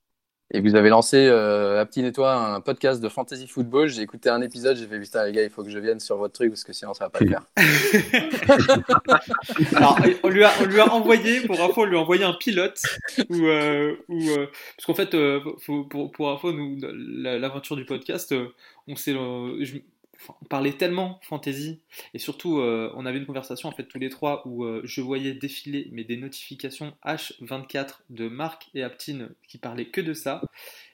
[0.54, 3.88] Et vous avez lancé, euh, Aptine et toi, un podcast de fantasy football.
[3.88, 6.18] J'ai écouté un épisode, j'ai fait putain, les gars, il faut que je vienne sur
[6.18, 7.46] votre truc parce que sinon ça va pas le faire.
[9.76, 10.52] Alors, on lui, a,
[10.92, 12.82] envoyé, pour info, on lui a envoyé un pilote.
[13.30, 15.40] Euh, euh, parce qu'en fait, euh,
[15.88, 18.34] pour, info, l'aventure du podcast,
[18.86, 19.16] on s'est.
[20.28, 21.80] On parlait tellement fantasy
[22.14, 25.00] et surtout euh, on avait une conversation en fait tous les trois où euh, je
[25.00, 30.42] voyais défiler mais des notifications H24 de Marc et Aptine qui parlaient que de ça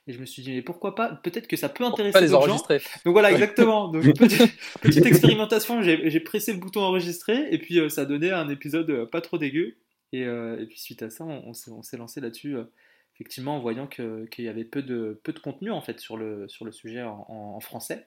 [0.06, 1.10] et je me suis dit mais pourquoi pas?
[1.22, 2.78] Peut-être que ça peut Pas intéresser les d'autres gens enregistrer.
[3.04, 3.88] donc voilà, exactement.
[3.88, 8.48] Donc, petite, petite expérimentation, j'ai pressé le bouton enregistrer et puis euh, ça donnait un
[8.48, 9.76] épisode euh, pas trop dégueu.
[10.14, 12.64] Et, euh, et puis suite à ça, on, on s'est- lancé là-dessus, euh,
[13.14, 16.16] effectivement, en voyant que- qu'il y avait peu de, peu de contenu en fait sur
[16.16, 18.06] le, sur le sujet en, en- en français.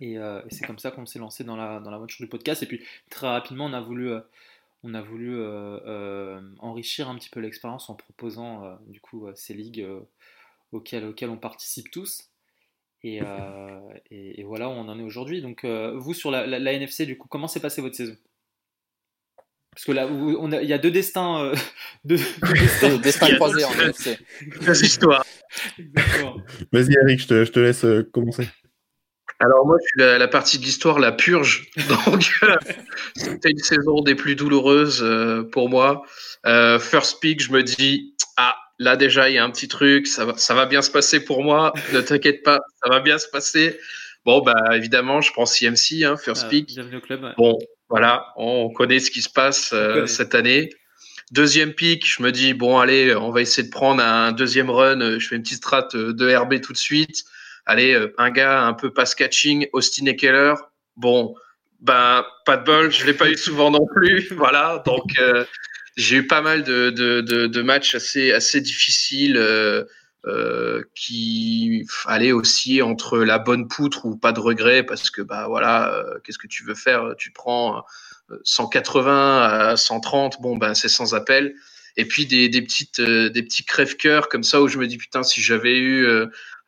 [0.00, 2.62] Et, euh, et c'est comme ça qu'on s'est lancé dans la, dans l'aventure du podcast.
[2.62, 4.20] Et puis très rapidement, on a voulu, euh,
[4.84, 9.26] on a voulu euh, euh, enrichir un petit peu l'expérience en proposant euh, du coup
[9.26, 10.00] euh, ces ligues euh,
[10.72, 12.30] auxquelles, auxquelles on participe tous.
[13.02, 15.42] Et, euh, et, et voilà où on en est aujourd'hui.
[15.42, 18.16] Donc, euh, vous, sur la, la- la NFC, du coup, comment s'est passée votre saison?
[19.72, 21.42] Parce que là, vous- on a- il y a deux destins.
[21.44, 21.54] euh,
[22.04, 22.96] deux, deux destins.
[22.98, 24.18] Destin croisé en NFC.
[24.60, 25.24] Deux histoires.
[26.72, 28.48] Vas-y, Eric, je te, je te laisse euh, commencer.
[29.40, 31.70] Alors moi, je suis la, la partie de l'histoire, la purge.
[32.06, 32.56] Donc, euh,
[33.14, 36.02] c'était une saison des plus douloureuses euh, pour moi.
[36.46, 40.06] Euh, first pick, je me dis, ah, là déjà, il y a un petit truc,
[40.08, 41.72] ça va, ça va bien se passer pour moi.
[41.92, 43.78] Ne t'inquiète pas, ça va bien se passer.
[44.24, 46.66] Bon, bah évidemment, je prends CMC, hein, first Euh, pick.
[46.66, 47.22] bienvenue au club.
[47.22, 47.32] ouais.
[47.38, 47.56] Bon,
[47.88, 49.72] voilà, on connaît ce qui se passe
[50.06, 50.70] cette année.
[51.30, 55.18] Deuxième pick, je me dis, bon, allez, on va essayer de prendre un deuxième run.
[55.18, 57.22] Je fais une petite strat de RB tout de suite.
[57.68, 60.54] Allez, euh, un gars un peu pass catching, Austin Eckler.
[60.96, 61.34] Bon,
[61.80, 64.26] ben, pas de bol, je l'ai pas eu souvent non plus.
[64.36, 65.44] Voilà, donc euh,
[65.98, 72.80] j'ai eu pas mal de, de, de, matchs assez, assez difficiles euh, qui allaient aussi
[72.80, 76.64] entre la bonne poutre ou pas de regret parce que, bah voilà, qu'est-ce que tu
[76.64, 77.14] veux faire?
[77.18, 77.84] Tu prends
[78.30, 81.54] euh, 180 à 130, bon, ben c'est sans appel.
[81.98, 85.22] Et puis des, des petites des petits crève-cœurs comme ça où je me dis putain
[85.22, 86.06] si j'avais eu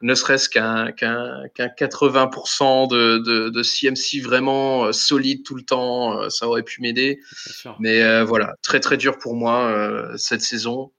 [0.03, 5.63] ne serait-ce qu'un qu'un qu'un 80% de, de, de CMC vraiment euh, solide tout le
[5.63, 7.21] temps, euh, ça aurait pu m'aider.
[7.79, 10.93] Mais euh, voilà, très très dur pour moi euh, cette saison.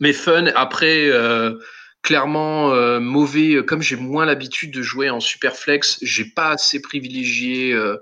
[0.00, 0.46] Mais fun.
[0.54, 1.58] Après, euh,
[2.06, 3.64] clairement euh, mauvais.
[3.66, 7.96] Comme j'ai moins l'habitude de jouer en superflex, j'ai pas assez privilégié euh,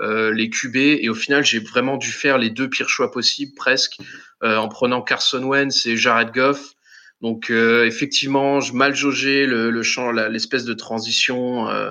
[0.00, 3.52] euh, les QB et au final j'ai vraiment dû faire les deux pires choix possibles
[3.54, 3.98] presque
[4.42, 6.73] euh, en prenant Carson Wentz et Jared Goff.
[7.24, 11.70] Donc euh, effectivement, je mal jaugé le, le champ, l'espèce de transition.
[11.70, 11.90] Euh,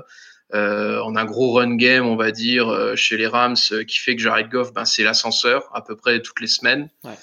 [0.54, 3.84] euh, on a un gros run game, on va dire, euh, chez les Rams, euh,
[3.84, 6.88] qui fait que Jared Goff, ben, c'est l'ascenseur à peu près toutes les semaines.
[7.04, 7.14] Ouais.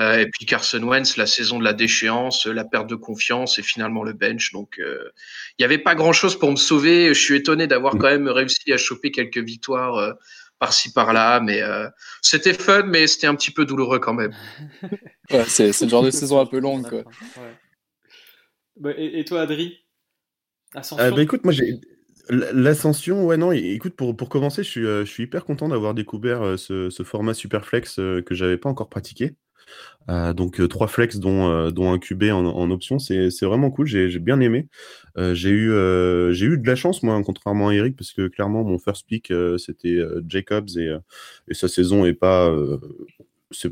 [0.00, 3.60] Euh, et puis Carson Wentz, la saison de la déchéance, euh, la perte de confiance
[3.60, 4.50] et finalement le bench.
[4.52, 5.08] Donc euh,
[5.56, 7.14] il n'y avait pas grand-chose pour me sauver.
[7.14, 10.12] Je suis étonné d'avoir quand même réussi à choper quelques victoires euh,
[10.60, 11.88] par-ci par-là, mais euh,
[12.22, 14.32] c'était fun, mais c'était un petit peu douloureux quand même.
[15.32, 16.88] Ouais, c'est c'est le genre de saison un peu longue.
[16.88, 16.98] Quoi.
[16.98, 17.54] Ouais.
[18.76, 19.78] Bah, et, et toi, Adri?
[20.74, 21.04] Ascension?
[21.04, 21.78] Euh, bah écoute, moi j'ai
[22.28, 25.94] l'ascension, ouais non, écoute pour, pour commencer, je suis, euh, je suis hyper content d'avoir
[25.94, 29.34] découvert euh, ce, ce format Superflex que j'avais pas encore pratiqué.
[30.08, 33.70] Euh, donc euh, trois flex dont, euh, dont un QB en, en option, c'est vraiment
[33.70, 34.68] cool, j'ai bien aimé.
[35.18, 38.78] Euh, j'ai eu eu de la chance moi, contrairement à Eric, parce que clairement mon
[38.78, 40.96] first pick c'était Jacobs et,
[41.48, 42.52] et sa saison est pas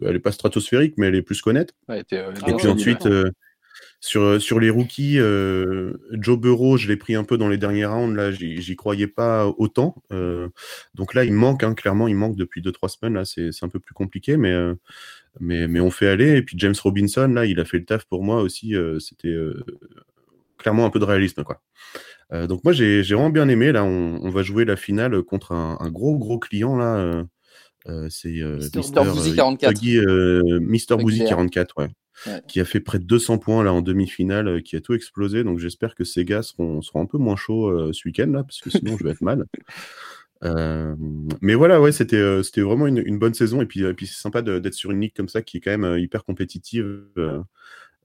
[0.03, 1.45] elle est pas stratosphérique, mais elle est plus.
[1.89, 2.03] Ouais,
[2.41, 3.07] Ah Et puis ouais, ensuite,
[4.01, 7.85] sur, sur les rookies, euh, Joe Burrow, je l'ai pris un peu dans les derniers
[7.85, 8.17] rounds.
[8.17, 10.03] Là, j'y croyais pas autant.
[10.13, 10.49] Euh,
[10.95, 13.15] donc là, il manque, hein, clairement, il manque depuis 2-3 semaines.
[13.15, 14.75] Là, c'est c'est un peu plus compliqué, mais, euh,
[15.41, 16.37] mais, mais on fait aller.
[16.37, 18.75] Et puis James Robinson, là, il a fait le taf pour moi aussi.
[18.75, 19.65] euh, C'était euh,
[20.59, 21.61] clairement un peu de réalisme, quoi.
[22.33, 23.73] Euh, donc moi, j'ai vraiment bien aimé.
[23.73, 27.25] Là, on, on va jouer la finale contre un, un gros, gros client, là.
[27.89, 29.71] euh, c'est euh, Mister Mister Boozy 44.
[29.73, 31.29] Huggy, euh, Mister Huggy Boozy Bear.
[31.31, 31.89] 44, ouais
[32.27, 32.43] Ouais.
[32.49, 35.45] qui a fait près de 200 points là en demi-finale, qui a tout explosé.
[35.45, 38.61] Donc j'espère que ces gars seront, seront un peu moins chauds ce week-end là, parce
[38.61, 39.45] que sinon je vais être mal.
[40.45, 40.95] Euh,
[41.41, 43.61] mais voilà, ouais, c'était euh, c'était vraiment une, une bonne saison.
[43.61, 45.99] Et puis, puis c'est sympa d'être sur une ligue comme ça qui est quand même
[45.99, 47.43] hyper compétitive, euh,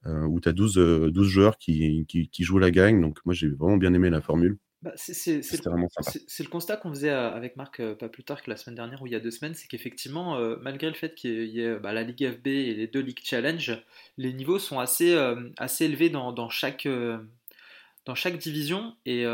[0.05, 3.01] où tu as 12, euh, 12 joueurs qui, qui, qui jouent la gagne.
[3.01, 4.57] Donc moi j'ai vraiment bien aimé la formule.
[4.81, 5.41] Bah, c'est-
[6.43, 9.13] le- constat qu'on faisait avec Marc pas plus tard que la semaine dernière ou il
[9.13, 12.29] y a deux semaines, c'est qu'effectivement, malgré le fait qu'il y ait bah, la Ligue
[12.31, 13.81] FB et les deux Ligues Challenge,
[14.17, 15.15] les niveaux sont assez,
[15.57, 16.85] assez élevés dans, dans chaque,
[18.05, 18.95] dans chaque division.
[19.05, 19.25] Et,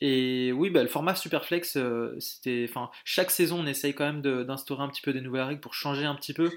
[0.00, 2.70] et oui, bah, le format Superflex, euh, c'était,
[3.04, 6.04] chaque saison, on essaye quand même d'instaurer un petit peu des nouvelles règles pour changer
[6.04, 6.50] un petit peu.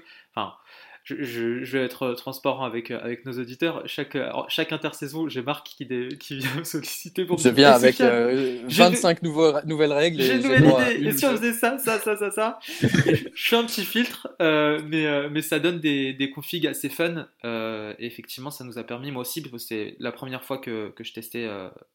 [1.04, 3.82] Je, vais être transparent avec, avec nos auditeurs.
[3.86, 4.16] Chaque,
[4.48, 5.86] chaque intersaison, j'ai Marc qui,
[6.18, 7.38] qui vient me solliciter pour.
[7.38, 10.22] Je viens avec 25 nouveaux, nouvelles règles.
[10.22, 11.08] J'ai une nouvelle idée.
[11.08, 12.58] Et si on faisait ça, ça, ça, ça, ça?
[12.70, 17.26] Je fais un petit filtre, mais, mais ça donne des, des configs assez fun.
[17.44, 20.90] et effectivement, ça nous a permis, moi aussi, parce que c'est la première fois que,
[20.90, 21.48] que je testais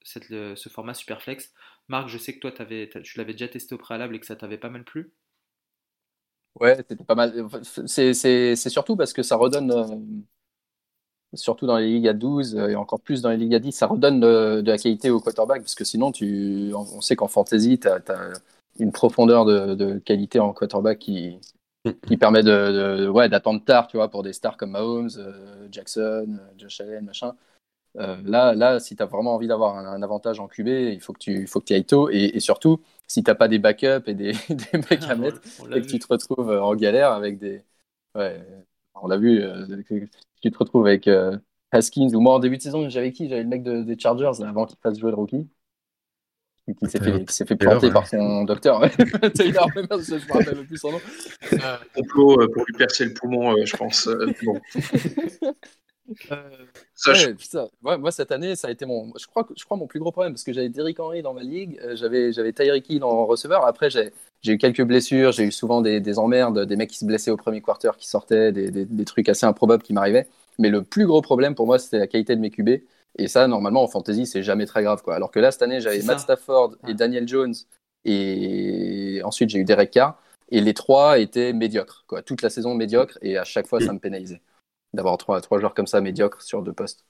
[0.03, 1.51] cette, ce format Superflex.
[1.89, 4.35] Marc, je sais que toi, avais, tu l'avais déjà testé au préalable et que ça
[4.35, 5.11] t'avait pas mal plu.
[6.59, 7.33] Ouais, c'était pas mal.
[7.85, 9.85] C'est surtout parce que ça redonne, euh,
[11.33, 13.71] surtout dans les ligues à 12 euh, et encore plus dans les ligues à 10,
[13.71, 17.79] ça redonne de, la qualité au quarterback parce que sinon, tu, on sait qu'en fantasy,
[17.79, 18.01] tu as,
[18.79, 21.39] une profondeur de, qualité en quarterback qui,
[22.07, 26.39] qui permet de, ouais, d'attendre tard, tu vois, pour des stars comme Mahomes, euh, Jackson,
[26.57, 27.33] Josh Allen, machin.
[27.95, 31.19] là, là, si tu as vraiment envie d'avoir un, avantage en QB, il faut que
[31.19, 34.33] tu faut que ailles tôt et, et surtout, si t'as pas des backups et des,
[34.49, 35.41] des mecs à mettre
[35.73, 37.63] et que tu te retrouves euh, en galère avec des.
[38.15, 38.41] Ouais,
[38.95, 39.65] on l'a vu, euh,
[40.41, 41.37] tu te retrouves avec euh,
[41.71, 43.29] Haskins ou moi en début de saison, j'avais qui?
[43.29, 45.47] J'avais le mec de, des Chargers avant qu'il fasse jouer le rookie.
[46.67, 48.81] Qui s'est fait, fait, planter par son docteur.
[49.35, 50.99] Taylor, je me rappelle plus son nom.
[51.95, 54.09] Complot pour lui percer le poumon, je pense.
[54.43, 54.59] Bon.
[56.29, 60.11] Euh, moi, cette année, ça a été mon, je crois, je crois mon plus gros
[60.11, 63.25] problème parce que j'avais Derrick Henry dans ma ligue, euh, j'avais, j'avais Tyreek Hill en
[63.25, 63.65] receveur.
[63.65, 66.97] Après, j'ai, j'ai eu quelques blessures, j'ai eu souvent des, des, emmerdes, des mecs qui
[66.97, 70.27] se blessaient au premier quarter qui sortaient, des, des, des trucs assez improbables qui m'arrivaient.
[70.59, 72.69] Mais le plus gros problème pour moi, c'était la qualité de mes QB.
[73.19, 75.01] Et ça, normalement, en fantasy, c'est jamais très grave.
[75.03, 75.15] Quoi.
[75.15, 77.53] Alors que là, cette année, j'avais Matt Stafford et Daniel Jones.
[78.05, 80.21] Et ensuite, j'ai eu Derek Carr.
[80.49, 82.05] Et les trois étaient médiocres.
[82.07, 82.21] Quoi.
[82.21, 83.17] Toute la saison médiocre.
[83.21, 84.41] Et à chaque fois, ça me pénalisait
[84.93, 87.05] d'avoir trois, trois joueurs comme ça médiocres sur deux postes.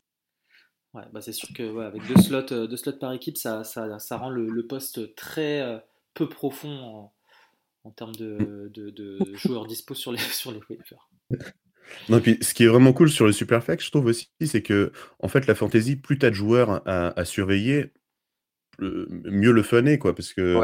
[0.94, 4.00] Ouais, bah c'est sûr que avec deux slots, euh, deux slots par équipe, ça, ça,
[4.00, 5.78] ça rend le, poste très euh,
[6.13, 7.13] peu profond en,
[7.84, 11.10] en termes de, de, de, joueurs dispo sur les, sur les waivers.
[12.10, 14.92] Non, puis ce qui est vraiment cool sur le Superflex, je trouve aussi, c'est que
[15.20, 17.94] en fait, la fantasy, plus tu as de joueurs à, à surveiller,
[18.80, 20.62] mieux le fun est, quoi, parce que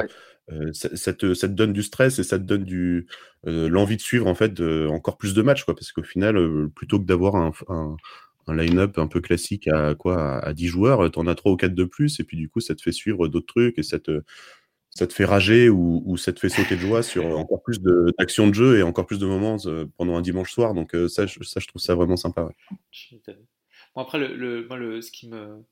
[0.74, 3.08] ça, te, donne du stress et ça te donne du
[3.44, 7.06] l'envie de suivre en fait encore plus de matchs, quoi, parce qu'au final, plutôt que
[7.06, 7.52] d'avoir un,
[8.48, 11.56] un, line-up un peu classique à quoi à 10 joueurs, tu en as 3 ou
[11.56, 14.00] 4 de plus, et puis du coup, ça te fait suivre d'autres trucs et ça
[14.00, 14.22] te,
[14.96, 17.80] ça te fait rager ou, ça te fait sauter de joie sur encore plus
[18.18, 19.58] d'actions de, jeu et encore plus de moments
[19.98, 20.74] pendant un dimanche soir.
[20.74, 22.50] Donc ça, je, ça, je trouve ça vraiment sympa.
[23.96, 25.64] Après, le, moi, le, ce qui me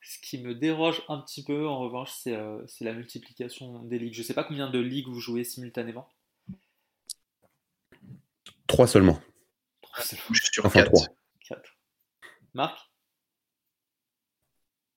[0.00, 4.14] ce qui me déroge un petit peu, en revanche, c'est euh, la multiplication des ligues.
[4.14, 6.08] Je ne sais pas combien de ligues vous jouez simultanément.
[8.66, 9.20] Trois seulement.
[9.80, 10.24] Trois seulement.
[10.30, 11.08] Je suis sur enfin, quatre.
[11.46, 11.76] Quatre.
[12.54, 12.78] Marc?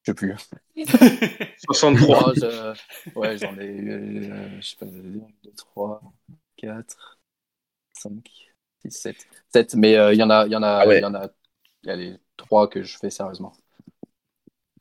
[0.03, 0.35] Je sais plus.
[1.65, 2.33] 63.
[3.15, 5.21] Ouais, j'en ai eu, euh, je sais pas, 2,
[5.55, 6.01] 3,
[6.57, 7.19] 4,
[7.93, 8.11] 5,
[8.81, 9.27] 6, 7.
[9.53, 11.13] 7, mais euh, il y en a, il y en a, ah il y en
[11.13, 11.29] a,
[11.83, 13.53] il y a les trois que je fais sérieusement.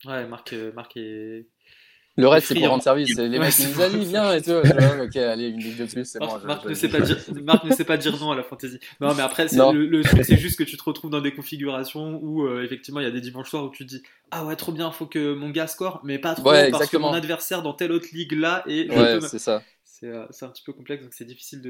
[0.05, 1.47] Ouais, Marc, euh, Marc est.
[2.17, 3.15] Le reste, c'est pour rendre service.
[3.17, 4.51] Les mecs qui nous viens et tout.
[4.51, 6.39] ok, allez, une ligue de plus, c'est bon.
[6.45, 8.79] Marc, ne sait pas dire, Marc ne sait pas dire non à la fantasy.
[8.99, 12.19] Non, mais après, le, le, truc, c'est juste que tu te retrouves dans des configurations
[12.21, 14.57] où, euh, effectivement, il y a des dimanches soirs où tu te dis, ah ouais,
[14.57, 17.73] trop bien, faut que mon gars score, mais pas trop, parce que mon adversaire dans
[17.73, 18.89] telle autre ligue là, et.
[18.89, 19.63] Ouais, c'est ça.
[20.03, 21.61] Euh, c'est un petit peu complexe, donc c'est difficile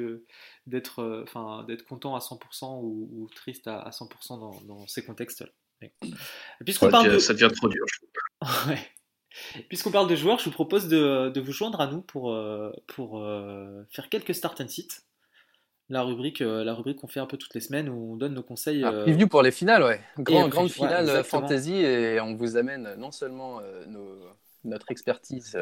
[0.66, 1.26] d'être
[1.68, 5.50] d'être content à 100% ou, ou, triste à, à 100% dans, dans ces contextes-là.
[6.66, 7.20] Puisqu'on parle de...
[7.20, 7.86] Ça devient trop dur.
[9.70, 12.72] Puisqu'on parle de joueurs, je vous propose de, de vous joindre à nous pour, euh,
[12.88, 15.04] pour euh, faire quelques start and sit.
[15.90, 18.34] La rubrique, euh, la rubrique qu'on fait un peu toutes les semaines où on donne
[18.34, 18.84] nos conseils.
[18.84, 20.00] Ah, preview pour les finales, ouais.
[20.20, 24.20] Grand, grande finale fantasy et on vous amène non seulement nos,
[24.64, 25.58] notre expertise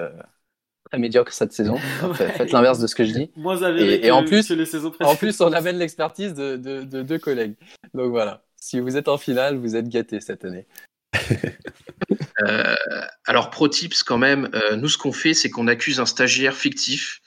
[0.86, 1.78] très médiocre cette saison.
[2.14, 3.32] Faites l'inverse de ce que je dis.
[3.36, 7.02] Moins et, et, en plus, les saisons en plus, on amène l'expertise de, de, de,
[7.02, 7.56] deux collègues.
[7.94, 10.68] Donc voilà si vous êtes en finale, vous êtes gâté cette année.
[12.44, 12.76] euh,
[13.26, 16.56] alors, pro tips quand même, euh, nous ce qu'on fait, c'est qu'on accuse un stagiaire
[16.56, 17.22] fictif.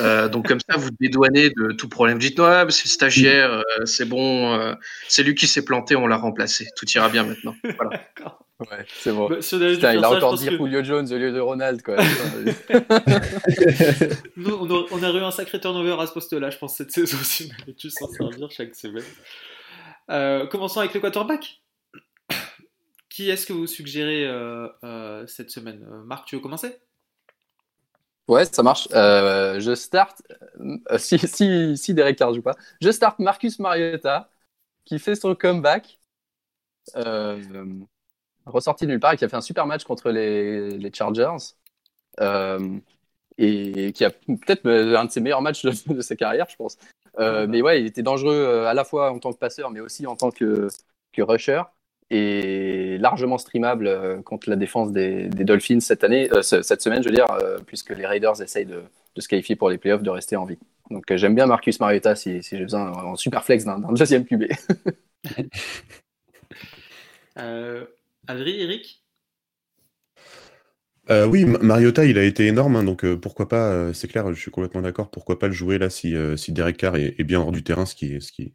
[0.00, 2.18] Euh, donc comme ça, vous dédouanez de tout problème.
[2.18, 4.74] Dites non, ah, c'est le stagiaire, euh, c'est bon,
[5.08, 6.66] c'est lui qui s'est planté, on l'a remplacé.
[6.76, 7.54] Tout ira bien maintenant.
[7.76, 8.02] Voilà.
[8.60, 9.28] Ouais, c'est bon.
[9.28, 11.82] Bah, il a encore dit Julio Jones au lieu de Ronald.
[11.82, 11.96] Quoi.
[14.36, 16.92] Nous, on, a, on, a, eu un sacré turnover à ce poste-là, je pense, cette
[16.92, 17.52] saison aussi.
[17.66, 19.02] Mais tu s'en servir chaque semaine.
[20.10, 21.62] Euh, commençons avec le quarterback.
[23.08, 25.86] Qui est-ce que vous suggérez euh, euh, cette semaine?
[26.04, 26.76] Marc, tu veux commencer?
[28.26, 28.88] Ouais, ça marche.
[28.90, 30.22] je start,
[30.96, 34.30] si, si, si Derek Carr joue pas, je start Marcus Mariota,
[34.84, 36.00] qui fait son comeback,
[38.46, 41.36] ressorti de nulle part, et qui a fait un super match contre les, Chargers,
[43.36, 46.78] et qui a peut-être un de ses meilleurs matchs de sa carrière, je pense.
[47.18, 50.16] Mais ouais, il était dangereux à la fois en tant que passeur, mais aussi en
[50.16, 50.68] tant que,
[51.12, 51.62] que rusher
[52.10, 57.26] et largement streamable contre la défense des, Dolphins cette année, cette semaine, je veux dire,
[57.66, 58.82] puisque les Raiders essayent de,
[59.14, 60.58] de, se qualifier pour les playoffs, de rester en vie.
[60.90, 64.44] Donc j'aime bien Marcus Mariota si, si j'ai besoin en super flex d'un deuxième QB.
[67.38, 67.86] euh,
[68.26, 69.03] Adri, Eric?
[71.10, 74.32] Euh, oui, Mariota, il a été énorme, hein, donc euh, pourquoi pas, euh, c'est clair,
[74.32, 77.40] je suis complètement d'accord, pourquoi pas le jouer là si, si Derek Carr est, bien
[77.40, 78.54] hors du terrain, ce qui, ce qui,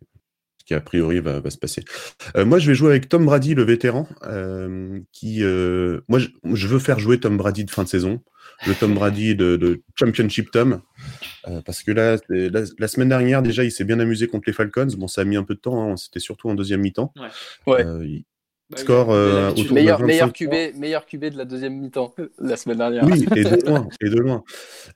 [0.57, 1.83] ce qui a priori va, va se passer.
[2.35, 4.07] moi, je vais jouer avec Tom Brady, le vétéran,
[5.11, 5.43] qui,
[6.07, 8.21] moi, je, veux faire jouer Tom Brady de fin de saison,
[8.67, 10.81] le Tom Brady de, Championship Tom,
[11.65, 15.07] parce que là, la, semaine dernière, déjà, il s'est bien amusé contre les Falcons, bon,
[15.07, 17.13] ça a mis un peu de temps, hein, c'était surtout en deuxième mi-temps.
[17.67, 17.85] Ouais.
[17.85, 18.23] ouais.
[18.75, 22.77] Score euh, autour meilleur, de meilleur QB, meilleur QB de la deuxième mi-temps la semaine
[22.77, 23.03] dernière.
[23.05, 23.87] Oui, et de loin.
[24.01, 24.43] et, de loin.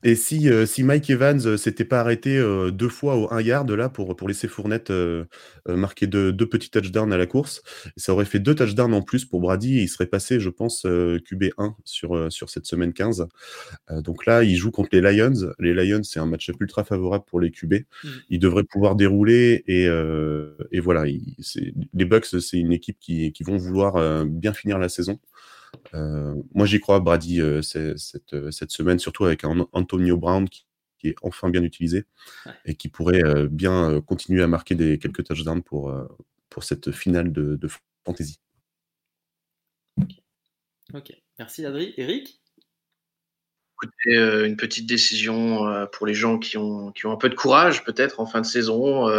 [0.04, 3.72] et si, euh, si Mike Evans euh, s'était pas arrêté deux fois au 1 yard
[3.72, 4.92] là pour, pour laisser Fournette
[5.68, 7.62] marquer deux, deux, petits touchdowns à la course,
[7.98, 10.84] ça aurait fait deux touchdowns en plus pour Brady et il serait passé, je pense,
[10.84, 13.28] QB 1 sur, sur cette semaine 15.
[14.02, 15.54] donc là, il joue contre les Lions.
[15.60, 17.74] Les Lions, c'est un match ultra favorable pour les QB.
[17.74, 18.08] Mm.
[18.30, 19.86] Il devrait pouvoir dérouler et,
[20.72, 21.08] et voilà.
[21.08, 21.36] Il,
[21.94, 25.20] les Bucks, c'est une équipe qui, qui vont vouloir euh, bien finir la saison.
[25.93, 30.66] Euh, moi, j'y crois, Brady, euh, cette, cette, semaine, surtout avec un Antonio Brown qui,
[31.05, 32.05] est enfin bien utilisé
[32.64, 35.93] et qui pourrait bien continuer à marquer des, quelques touchdowns pour,
[36.49, 37.59] pour cette finale de,
[38.05, 38.39] fantasy.
[40.93, 41.93] Ok, merci Adri.
[41.97, 42.39] Eric?
[44.05, 48.22] Une petite décision pour les gens qui ont, qui ont un peu de courage, peut-être
[48.22, 49.09] en fin de saison,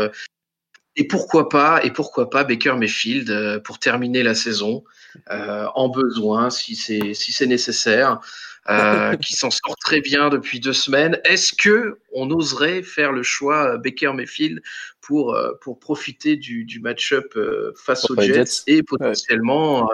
[0.96, 4.84] et pourquoi pas, et pourquoi pas Baker Mayfield euh, pour terminer la saison
[5.30, 8.20] euh, en besoin si c'est si c'est nécessaire,
[8.68, 11.20] euh, qui s'en sort très bien depuis deux semaines.
[11.24, 14.60] Est-ce que on oserait faire le choix Baker Mayfield
[15.00, 17.36] pour pour profiter du, du match-up
[17.76, 19.90] face aux Jets, et potentiellement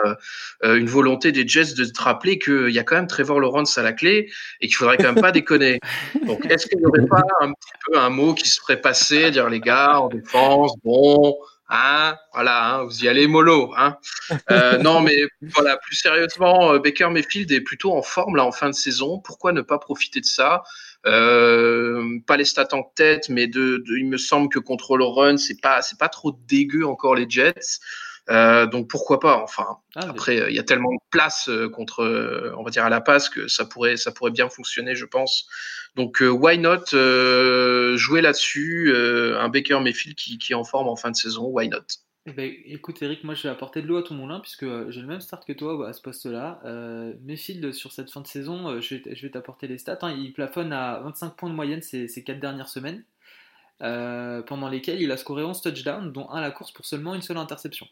[0.63, 3.83] une volonté des Jets de te rappeler qu'il y a quand même Trevor Lawrence à
[3.83, 5.81] la clé et qu'il faudrait quand même pas déconner.
[6.27, 9.33] Donc est-ce qu'il n'y aurait pas un petit peu un mot qui se ferait passer,
[9.33, 11.35] dire les gars en défense, bon
[11.73, 13.73] Hein, voilà, hein, vous y allez mollo.
[13.77, 13.97] Hein.
[14.51, 15.17] Euh, non, mais
[15.55, 19.21] voilà, plus sérieusement, euh, Baker Mayfield est plutôt en forme là en fin de saison.
[19.21, 20.65] Pourquoi ne pas profiter de ça?
[21.07, 25.61] Euh, Pas les stats en tête, mais il me semble que contre le run, c'est
[25.61, 27.79] pas, c'est pas trop dégueu encore les Jets.
[28.29, 32.71] Donc pourquoi pas Enfin, ah, après, il y a tellement de place contre, on va
[32.71, 35.49] dire à la passe que ça pourrait, ça pourrait bien fonctionner, je pense.
[35.97, 40.65] Donc, euh, why not euh, jouer là-dessus euh, Un Baker Mayfield qui, qui, est en
[40.65, 41.79] forme en fin de saison, why not?
[42.27, 45.01] Eh ben, écoute Eric, moi je vais apporter de l'eau à ton moulin puisque j'ai
[45.01, 46.61] le même start que toi à ce poste-là.
[46.65, 49.99] Euh, Mayfield sur cette fin de saison, je vais, je vais t'apporter les stats.
[50.03, 50.15] Hein.
[50.17, 53.05] il plafonne à 25 points de moyenne ces, ces 4 dernières semaines,
[53.79, 57.23] pendant lesquelles il a scoré 11 touchdowns, dont un à la course pour seulement une
[57.23, 57.89] seule interception.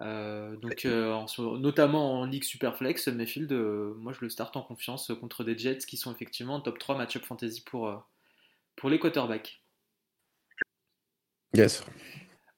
[0.00, 1.18] Euh, donc, euh,
[1.58, 5.78] notamment en Ligue Superflex, Mayfield, euh, moi je le start en confiance contre des Jets
[5.78, 8.06] qui sont effectivement top 3 match-up fantasy pour,
[8.76, 9.60] pour les quarterbacks.
[11.54, 11.82] Yes.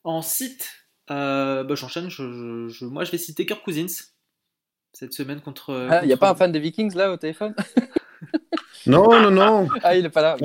[0.04, 2.10] En site, bah, j'enchaîne.
[2.10, 4.10] Je, moi je vais citer Kirk Cousins
[4.92, 5.70] cette semaine contre.
[5.70, 7.54] Il ah, n'y a pas un fan des Vikings là au téléphone?
[8.86, 9.68] Non, non, non.
[9.82, 10.36] Ah, il est pas là.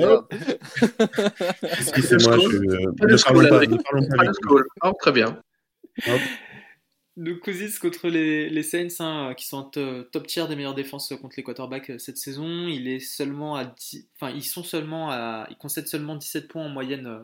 [1.62, 2.58] Excusez-moi, je.
[2.58, 4.06] Ne parlons
[4.80, 4.92] pas.
[5.00, 5.40] très bien.
[7.18, 11.42] Le Cousins contre les, Saints, hein, qui sont top tier des meilleures défenses contre les
[11.42, 12.68] quarterbacks euh, cette saison.
[12.68, 13.74] Il est seulement à
[14.16, 17.22] enfin, ils sont seulement à, ils concèdent seulement 17 points en moyenne euh,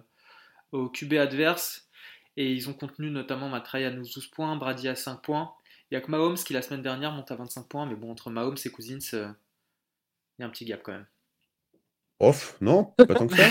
[0.73, 1.89] au QB adverse.
[2.39, 5.53] Et ils ont contenu notamment Matray à 12 points, Brady à 5 points.
[5.91, 8.11] Il n'y a que Mahomes qui la semaine dernière monte à 25 points, mais bon,
[8.11, 9.29] entre Mahomes et Cousins, euh,
[10.39, 11.07] il y a un petit gap quand même.
[12.19, 12.85] Off, non?
[12.97, 13.51] Pas tant que ça?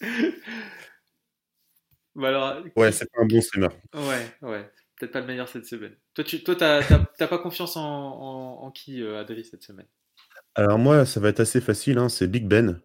[2.14, 3.68] Bah ouais, c'est pas un bon streamer.
[3.92, 4.70] Ouais, ouais.
[4.96, 5.96] Peut-être pas le meilleur cette semaine.
[6.14, 9.86] Toi, tu toi, t'as, pas confiance en, en, qui, euh, Adri, cette semaine?
[10.54, 11.98] Alors moi, ça va être assez facile.
[11.98, 12.80] Hein, c'est Big Ben.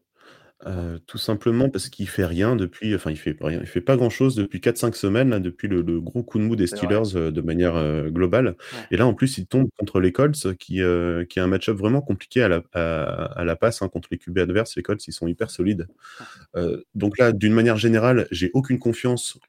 [0.68, 3.96] Euh, tout simplement parce qu'il fait rien depuis, enfin il fait rien, il fait pas
[3.96, 7.32] grand chose depuis 4-5 semaines, là, depuis le, gros coup de mou des Steelers euh,
[7.32, 8.58] de manière euh, globale.
[8.92, 10.82] Et là en plus il tombe contre les Colts qui,
[11.30, 14.38] qui a un match-up vraiment compliqué à la, à, la passe hein, contre les QB
[14.40, 14.76] adverses.
[14.76, 15.88] Les Colts ils sont hyper solides.
[16.94, 19.40] donc là d'une manière générale, j'ai aucune confiance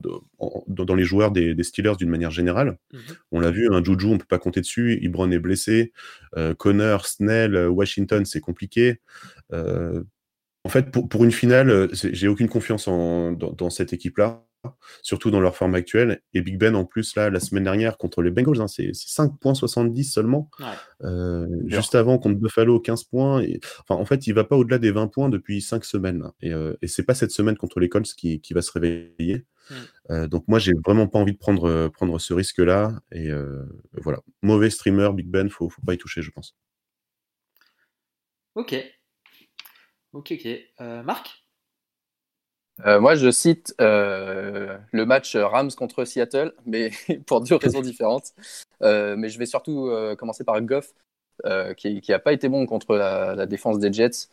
[0.00, 2.78] dans, les joueurs des, Steelers d'une manière générale.
[2.92, 2.98] Mmh
[3.32, 4.98] on l'a vu, un Juju, on peut pas compter dessus.
[5.02, 5.92] Ibron est blessé.
[6.56, 9.00] Connor, Snell, Washington, c'est compliqué
[10.64, 14.44] en fait, pour, une finale, euh, j'ai aucune confiance dans, cette équipe-là.
[15.02, 16.20] surtout dans leur forme actuelle.
[16.34, 20.02] Et Big Ben, en plus, là, la semaine dernière, contre les Bengals, hein, c'est 5,70
[20.02, 20.50] seulement.
[21.04, 23.40] Euh, juste avant, contre Buffalo, 15 points.
[23.42, 23.60] Et...
[23.80, 26.28] Enfin, en fait, il va pas au-delà des 20 points depuis 5 semaines.
[26.42, 29.46] Et, euh, et c'est pas cette semaine contre les Colts qui, qui va se réveiller.
[29.70, 29.74] Hmm.
[30.10, 33.00] Euh, donc moi, j'ai vraiment pas envie de prendre, prendre ce risque-là.
[33.12, 33.30] Et
[33.92, 36.56] voilà, mauvais streamer, Big Ben, faut, faut pas y toucher, je pense.
[38.56, 38.74] Ok.
[40.18, 41.04] Ok, ok.
[41.04, 41.44] Marc
[42.86, 46.90] euh, moi, je cite euh, le match Rams contre Seattle, mais
[47.26, 48.32] pour deux raisons différentes.
[48.82, 50.92] Euh, mais je vais surtout commencer par Goff,
[51.76, 54.28] qui n'a pas été bon contre la, défense des Jets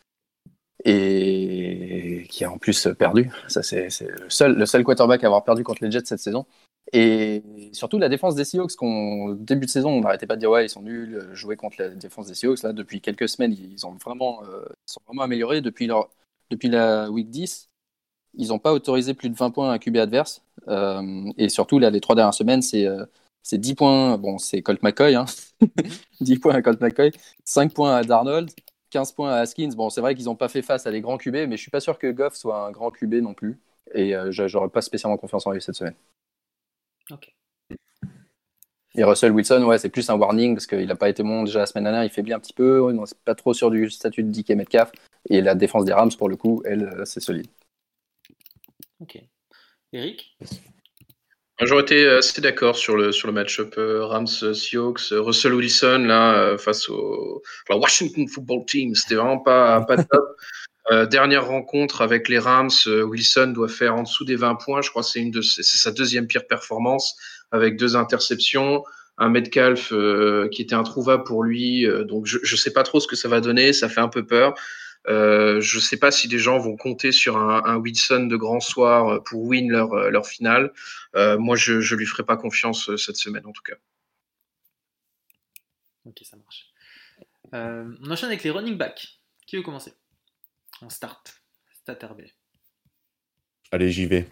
[0.86, 3.30] et qui a en plus perdu.
[3.48, 6.46] Ça, c'est le seul, quarterback à avoir perdu contre les Jets cette saison.
[6.92, 10.50] Et surtout la défense des Seahawks, qu'on début de saison, on n'arrêtait pas de dire
[10.50, 12.62] ouais, ils sont nuls, jouer contre la défense des Seahawks.
[12.62, 14.42] Là, depuis quelques semaines, ils ont vraiment,
[14.86, 16.08] sont vraiment améliorés depuis, leur,
[16.50, 17.68] depuis la week 10
[18.36, 20.42] ils n'ont pas autorisé plus de 20 points à QB adverse.
[20.68, 23.04] Euh, et surtout, là, les trois dernières semaines, c'est euh,
[23.50, 24.18] 10 points.
[24.18, 25.14] Bon, c'est Colt McCoy.
[25.14, 25.26] Hein.
[26.20, 27.10] 10 points à Colt McCoy,
[27.44, 28.50] 5 points à Darnold,
[28.96, 29.74] 15 points à Haskins.
[29.76, 31.70] Bon, c'est vrai qu'ils n'ont pas fait face à les grands QB, mais je suis
[31.70, 33.60] pas sûr que Goff soit un grand QB non plus.
[33.92, 35.94] Et euh, je n'aurais pas spécialement confiance en lui cette semaine.
[37.10, 37.30] Ok.
[38.94, 41.58] Et Russell Wilson, ouais, c'est plus un warning parce qu'il n'a pas été bon déjà
[41.58, 44.22] la semaine dernière, il faiblit un petit peu, on n'est pas trop sûr du statut
[44.22, 44.90] de DK Metcalf.
[45.28, 47.48] Et la défense des Rams, pour le coup, elle, euh, c'est solide.
[49.00, 49.20] Ok.
[49.92, 50.38] Eric?
[51.62, 55.08] J'aurais été assez d'accord sur le, sur le match-up euh, Rams-Seahawks.
[55.12, 60.36] Russell Wilson, là, euh, face au Washington Football Team, c'était vraiment pas, pas top.
[60.92, 64.82] Euh, dernière rencontre avec les Rams, Wilson doit faire en dessous des 20 points.
[64.82, 67.16] Je crois que c'est une de c'est sa deuxième pire performance
[67.50, 68.84] avec deux interceptions,
[69.16, 69.92] un Metcalf
[70.52, 71.88] qui était introuvable pour lui.
[72.04, 73.72] donc je ne sais pas trop ce que ça va donner.
[73.72, 74.54] Ça fait un peu peur.
[75.08, 78.60] Euh, je ne sais pas si des gens vont compter sur un, Wilson de grand
[78.60, 80.72] soir euh, pour win leur, euh, leur finale.
[81.14, 83.76] moi, je ne lui ferai pas confiance cette semaine, en tout cas.
[86.04, 86.70] Ok, ça marche.
[87.52, 89.20] on enchaîne avec les running backs.
[89.46, 89.92] Qui veut commencer?
[90.82, 91.42] On start.
[91.72, 92.22] Stat RB.
[93.70, 94.26] Allez, j'y vais.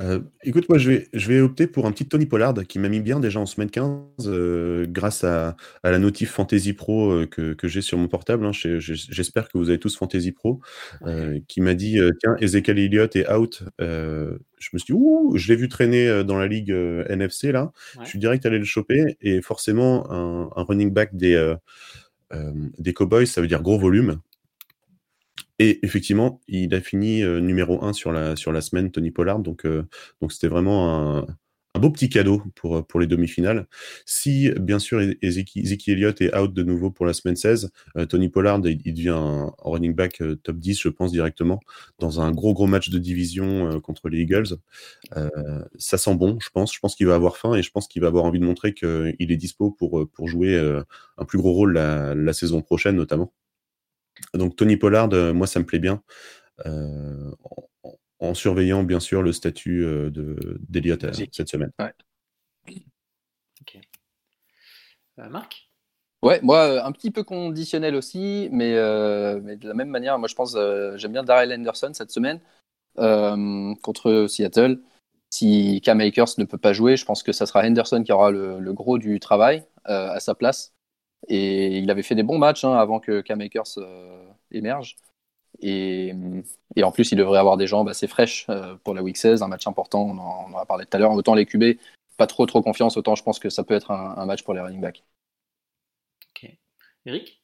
[0.00, 2.88] Euh, écoute, moi, je vais, je vais opter pour un petit Tony Pollard qui m'a
[2.88, 7.26] mis bien déjà en semaine 15 euh, grâce à, à, la notif Fantasy Pro euh,
[7.26, 8.44] que, que j'ai sur mon portable.
[8.46, 8.52] Hein.
[8.52, 10.60] J'espère que vous avez tous Fantasy Pro.
[11.46, 13.62] qui m'a dit Tiens, Ezekiel Elliott est out.
[13.78, 14.36] je
[14.72, 17.72] me suis dit Ouh, je l'ai vu traîner dans la ligue NFC là.
[18.02, 19.16] Je suis direct allé le choper.
[19.20, 21.54] Et forcément, un, un running back des,
[22.78, 24.20] des Cowboys, ça veut dire gros volume.
[25.58, 29.40] Et effectivement, il a fini euh, numéro 1 sur la, sur la semaine, Tony Pollard.
[29.40, 29.84] Donc, euh,
[30.20, 31.26] donc c'était vraiment un,
[31.74, 33.66] un, beau petit cadeau pour, pour les demi-finales.
[34.06, 38.28] Si, bien sûr, Ezekiel Elliott est out de nouveau pour la semaine 16, euh, Tony
[38.28, 41.58] Pollard, il, devient un, running back top 10, je pense, directement,
[41.98, 44.58] dans un gros, gros match de division contre les Eagles.
[45.76, 46.72] ça sent bon, je pense.
[46.72, 48.74] Je pense qu'il va avoir faim et je pense qu'il va avoir envie de montrer
[48.74, 50.56] qu'il est dispo pour, pour jouer
[51.16, 53.32] un plus gros rôle la, la saison prochaine, notamment.
[54.34, 56.02] Donc Tony Pollard, euh, moi ça me plaît bien.
[56.66, 57.30] Euh,
[58.20, 60.10] en, surveillant bien sûr le statut euh,
[60.68, 61.70] d'Eliott cette semaine.
[65.16, 65.68] Marc?
[66.22, 70.56] Ouais, moi un petit peu conditionnel aussi, mais, de la même manière, moi je pense
[70.96, 72.40] j'aime bien Daryl Henderson cette semaine
[72.96, 74.80] contre Seattle.
[75.30, 78.30] Si Cam Akers ne peut pas jouer, je pense que ça sera Henderson qui aura
[78.30, 80.72] le, gros du travail à sa place.
[81.28, 84.96] Et il avait fait des bons matchs hein, avant que Cam Akers euh, émerge.
[85.60, 86.14] Et,
[86.76, 89.42] et, en plus, il devrait avoir des jambes assez fraîches euh, pour la Week 16,
[89.42, 91.12] un match important, on en, a parlé tout à l'heure.
[91.12, 91.78] Autant les QB,
[92.16, 94.60] pas trop trop confiance, autant je pense que ça peut être un, match pour les
[94.60, 95.02] running backs.
[96.30, 96.50] Ok.
[97.06, 97.42] Eric?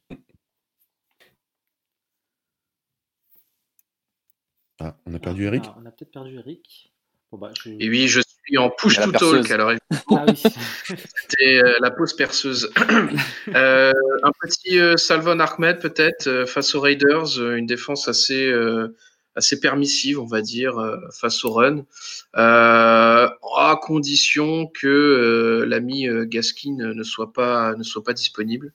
[4.80, 5.64] Ah, on a perdu Eric?
[5.76, 6.92] On a peut-être perdu Eric.
[7.32, 8.20] Bon, bah, Et oui, je
[8.58, 9.50] en push to talk.
[9.50, 9.72] Alors,
[10.10, 12.70] ah c'était euh, la pause perceuse.
[13.54, 13.92] Euh,
[14.22, 18.52] un petit euh, Salvon Ahmed peut-être face aux Raiders, une défense assez
[19.36, 20.74] assez permissive, on va dire,
[21.12, 21.84] face au run,
[22.32, 28.72] à condition que l'ami Gaskin ne soit pas ne soit pas disponible.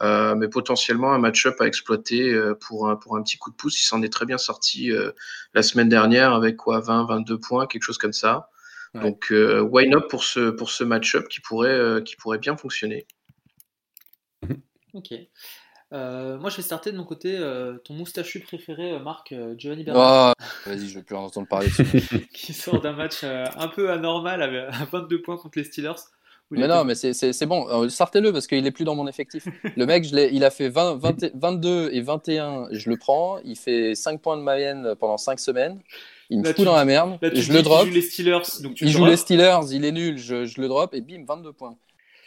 [0.00, 3.80] mais potentiellement un match-up à exploiter pour un, pour un petit coup de pouce.
[3.80, 4.90] Il s'en est très bien sorti
[5.54, 8.50] la semaine dernière avec quoi 20, 22 points, quelque chose comme ça.
[8.94, 12.56] Donc, euh, why not pour ce, pour ce match-up qui pourrait, euh, qui pourrait bien
[12.56, 13.06] fonctionner.
[14.42, 14.60] Mhm.
[14.92, 15.14] Ok.
[15.92, 17.38] Euh, moi, je vais starter de mon côté.
[17.84, 20.34] ton moustachu préféré, Marc, Giovanni Bernard.
[20.38, 21.68] Oh, vas-y, je vais plus en entendre parler.
[22.34, 26.00] qui sort d'un match un peu anormal avec 22 points contre les Steelers.
[26.50, 29.46] Mais non, mais c'est bon, sortez-le parce qu'il est plus dans mon effectif.
[29.76, 31.00] Le mec, je il a fait 20,
[31.34, 33.38] 22 et 21, je le prends.
[33.42, 35.80] Il fait 5 points de moyenne pendant 5 semaines
[36.32, 37.18] Il me Là, fout tu- dans la merde.
[37.20, 37.86] Là, je le drop.
[37.86, 40.68] joue les Steelers, donc tu Il joue les Steelers, il est nul, je, je le
[40.68, 41.76] drop et bim, 22 points.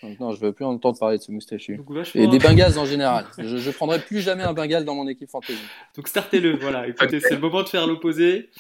[0.03, 1.77] Donc non, je veux plus entendre parler de ce moustachu.
[1.77, 3.25] Donc, Et des Bengals en général.
[3.39, 5.57] Je, je prendrai plus jamais un Bengal dans mon équipe fantasy.
[5.95, 6.87] Donc startez-le, voilà.
[6.87, 8.51] Écoutez, c'est le moment de faire l'opposé.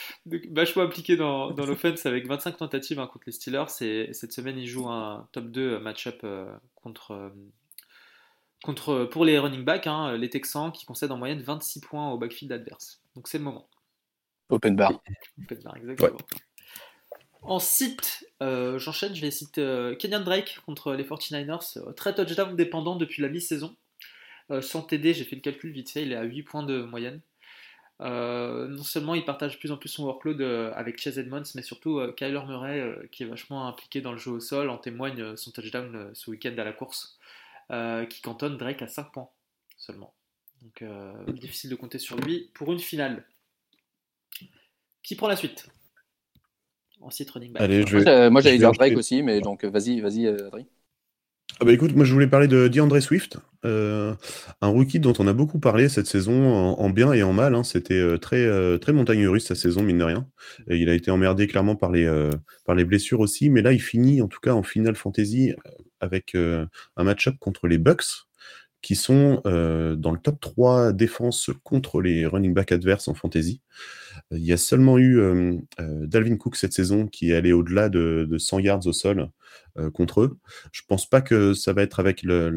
[0.51, 3.65] Vachement impliqué dans, dans l'offense avec 25 tentatives hein, contre les Steelers.
[3.81, 6.45] Et cette semaine, il joue un top 2 match-up euh,
[6.81, 7.29] contre, euh,
[8.63, 12.17] contre, pour les running backs, hein, les Texans, qui concèdent en moyenne 26 points au
[12.17, 13.01] backfield adverse.
[13.15, 13.67] Donc c'est le moment.
[14.49, 15.01] Open bar.
[15.43, 16.17] Open bar, exactement.
[17.41, 22.15] En site, euh, j'enchaîne, je vais citer euh, Kenyan Drake contre les 49ers, euh, très
[22.15, 23.75] touchdown dépendant depuis la mi-saison.
[24.51, 26.81] Euh, sans TD, j'ai fait le calcul vite fait, il est à 8 points de
[26.81, 27.21] moyenne.
[28.01, 31.43] Euh, non seulement il partage de plus en plus son workload euh, avec Chase Edmonds,
[31.55, 34.69] mais surtout euh, Kyler Murray, euh, qui est vachement impliqué dans le jeu au sol,
[34.69, 37.17] en témoigne euh, son touchdown euh, ce week-end à la course,
[37.71, 39.29] euh, qui cantonne Drake à 5 points
[39.77, 40.13] seulement.
[40.61, 43.23] Donc euh, difficile de compter sur lui pour une finale.
[45.05, 45.67] Qui prend la suite?
[47.33, 47.61] Running back.
[47.61, 48.09] Allez, je vais.
[48.09, 50.65] Euh, moi, j'allais dire Drake aussi, mais donc vas-y, vas-y, euh, Adrien.
[51.59, 54.13] Ah bah écoute, moi je voulais parler de DeAndre Swift, euh,
[54.61, 57.55] un rookie dont on a beaucoup parlé cette saison en, en bien et en mal.
[57.55, 57.63] hein.
[57.63, 60.27] C'était euh, très, euh, très montagne russe sa saison, mine de rien.
[60.67, 62.31] Et il a été emmerdé clairement par les, euh,
[62.65, 65.53] par les blessures aussi, mais là il finit en tout cas en finale fantasy
[66.01, 66.65] avec euh,
[66.97, 68.24] un match-up contre les Bucks
[68.85, 73.59] qui sont euh, dans le top 3 défense contre les running back adverses en fantasy.
[74.31, 77.89] Euh, Il y a seulement eu euh, Dalvin Cook cette saison qui est allé au-delà
[77.89, 79.27] de, de 100 yards au sol
[79.93, 80.37] contre eux.
[80.71, 82.49] Je pense pas que ça va être avec la-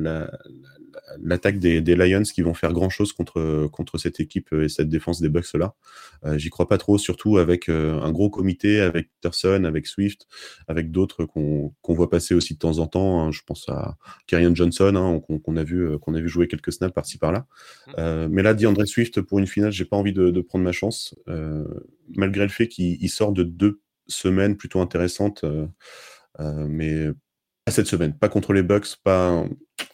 [1.20, 4.88] l'attaque des, des Lions qui vont faire grand chose contre, contre cette équipe et cette
[4.88, 5.74] défense des Bucks là.
[6.24, 10.26] Euh, J'y crois pas trop, surtout avec euh, un gros comité, avec Peterson, avec Swift,
[10.66, 13.20] avec d'autres qu'on voit passer aussi de temps en temps.
[13.22, 13.30] hein.
[13.30, 16.72] Je pense à Kerryon Johnson, hein, qu'on a vu euh, qu'on a vu jouer quelques
[16.72, 17.46] snaps par-ci par-là.
[17.98, 20.72] Euh, mais là, DeAndre Swift pour une finale, j'ai pas envie de, de prendre ma
[20.72, 21.64] chance, euh,
[22.14, 25.44] malgré le fait qu'il il sort de deux semaines plutôt intéressantes.
[25.44, 25.66] euh, euh,
[26.38, 27.08] mais
[27.64, 29.44] pas cette semaine, pas contre les Bucks, pas,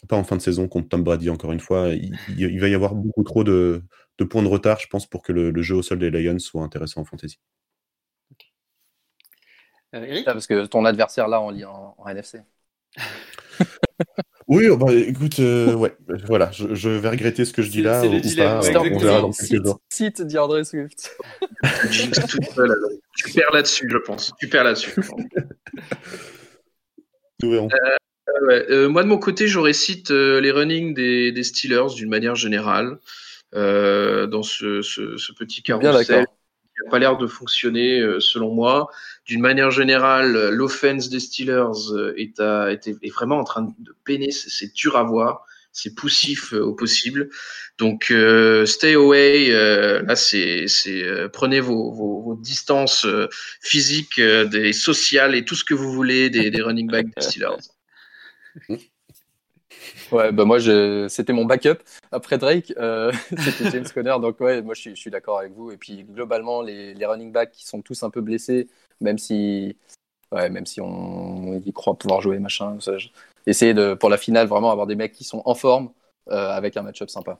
[0.07, 1.89] pas en fin de saison contre Tom Brady, encore une fois.
[1.89, 3.83] Il, va y avoir beaucoup trop de,
[4.17, 6.39] de points de retard, je pense, pour que le, le jeu au sol des Lions
[6.39, 7.39] soit intéressant en fantasy.
[9.93, 10.25] Euh, Eric?
[10.27, 12.41] Ah, Parce que ton adversaire là en, en, en NFC.
[14.47, 15.95] Oui, oh, bah, écoute, euh, ouais,
[16.27, 18.01] voilà, je, je vais regretter ce que je dis là.
[18.01, 18.61] c'est le ou dilemme.
[19.89, 21.17] Cite DeAndre Swift.
[23.17, 24.33] Tu perds là-dessus, je pense.
[24.39, 24.91] Tu perds là-dessus.
[24.97, 25.21] je pense.
[27.41, 27.69] Nous verrons.
[27.69, 28.65] Euh, ouais.
[28.69, 32.35] Euh, moi, de mon côté, j'aurais cite euh, les running des, des Steelers d'une manière
[32.35, 32.99] générale
[33.55, 36.35] euh, dans ce, ce, ce petit Bien carrousel d'accord.
[36.75, 38.89] Qui n'a pas l'air de fonctionner euh, selon moi.
[39.25, 43.95] D'une manière générale, l'offense des Steelers euh, est, à, est, est vraiment en train de
[44.03, 44.31] peiner.
[44.31, 45.45] C'est dur à voir.
[45.71, 47.29] C'est poussif euh, au possible.
[47.77, 49.51] Donc, euh, stay away.
[49.51, 53.05] euh, là, c'est, euh, prenez vos, vos, vos distances
[53.61, 57.57] physiques, des sociales et tout ce que vous voulez des, des running backs des Steelers.
[60.11, 61.07] Ouais, bah moi, je...
[61.07, 61.77] c'était mon backup.
[62.11, 64.15] Après Drake, euh, c'était James Conner.
[64.21, 65.71] Donc, ouais, moi, je suis, d'accord avec vous.
[65.71, 68.67] Et puis, globalement, les, les running backs qui sont tous un peu blessés,
[69.01, 69.75] même si,
[70.31, 73.09] ouais, même si on y croit pouvoir jouer, machin, ça, je-
[73.47, 75.91] essayer de, pour la finale, vraiment avoir des mecs qui sont en forme
[76.29, 77.39] euh, avec un match-up sympa.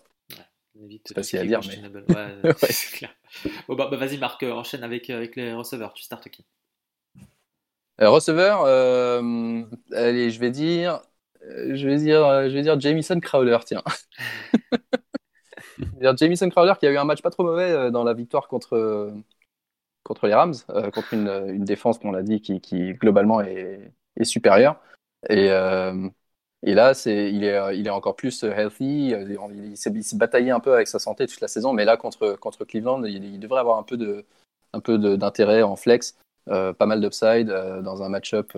[1.05, 2.05] C'est facile à dire, questionnables.
[2.09, 2.53] Ouais, Ouais.
[2.69, 3.15] c'est clair.
[3.67, 5.93] Bon, bah, bah, vas-y, Marc, euh, enchaîne avec, avec les receveurs.
[5.93, 6.45] Tu startes qui?
[8.01, 8.65] Euh, receveur,
[9.93, 11.01] allez, je vais dire,
[11.55, 13.83] je vais dire, euh, je vais dire Jamison Crowder, tiens.
[16.17, 18.73] Jamison Crowder qui a eu un match pas trop mauvais euh, dans la victoire contre,
[18.73, 19.11] euh,
[20.03, 20.55] contre les Rams,
[20.93, 24.79] contre une, une défense, qu'on l'a dit, qui, qui globalement est, est supérieure.
[25.29, 29.09] Et, et là, il, est, il est encore plus healthy.
[29.09, 29.39] Il,
[29.71, 31.97] il s'est, il s'est bataillé un peu avec sa santé toute la saison, mais là,
[31.97, 33.97] contre, contre Cleveland, il, devrait avoir un peu,
[35.17, 36.15] d'intérêt en flex.
[36.45, 38.55] Pas mal d'upside dans un match-up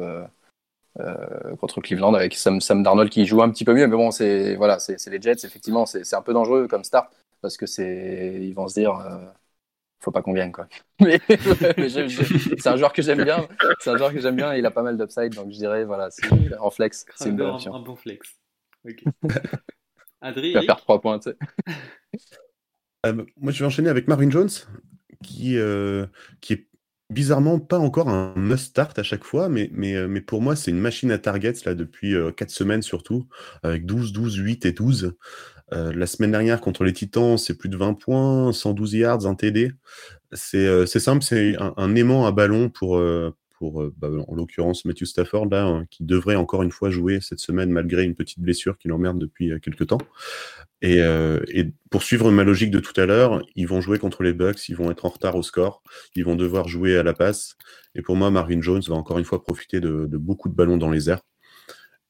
[1.60, 4.56] contre Cleveland avec Sam, Sam Darnold qui joue un petit peu mieux, mais bon, c'est
[4.56, 8.54] voilà, c'est les Jets, effectivement, c'est un peu dangereux comme start parce que c'est ils
[8.54, 9.26] vont se dire euh,
[10.00, 10.68] faut pas qu'on vienne quoi.
[11.02, 13.48] Mais, c'est un joueur que j'aime bien,
[13.80, 15.86] c'est un joueur que j'aime bien, et il a pas mal d'upside, donc je dirais
[15.86, 16.28] voilà, c'est-
[16.60, 17.74] en flex, c'est une bonne un, option.
[17.76, 18.36] un bon flex.
[18.86, 19.04] Ok.
[20.22, 21.38] Adri, Il va Eric faire 3 points, tu sais.
[23.06, 24.50] Euh, moi, je vais enchaîner avec Marvin Jones,
[25.24, 26.08] qui, euh,
[26.42, 26.68] qui est
[27.10, 30.72] bizarrement pas encore un must-start à chaque fois, mais, mais, euh, mais pour moi, c'est
[30.72, 33.28] une machine à targets là, depuis 4 semaines surtout,
[33.64, 35.16] avec 12, 12, 8 et 12.
[35.74, 39.36] Euh, la semaine dernière, contre les Titans, c'est plus de 20 points, 112 yards, un
[39.36, 39.72] TD.
[40.34, 44.86] C'est euh, simple, c'est un, un aimant à ballon pour, euh, pour, bah, en l'occurrence,
[44.86, 48.40] Matthew Stafford, là, hein, qui devrait encore une fois jouer cette semaine malgré une petite
[48.40, 49.98] blessure qui l'emmerde depuis quelques temps.
[50.82, 54.34] Et, et, pour suivre ma logique de tout à l'heure, ils vont jouer contre les
[54.34, 55.82] Bucks, ils vont être en retard au score,
[56.16, 57.56] ils vont devoir jouer à la passe.
[57.96, 60.92] Et pour moi, Marvin Jones va encore une fois profiter de, beaucoup de ballons dans
[60.92, 61.22] les airs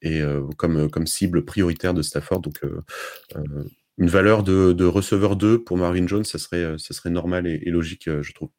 [0.01, 0.21] et
[0.57, 2.41] comme, cible prioritaire de Stafford.
[2.41, 2.61] Donc,
[3.97, 8.09] une valeur de, receveur 2 pour Marvin Jones, ça serait, ça serait normal et, logique,
[8.21, 8.49] je trouve.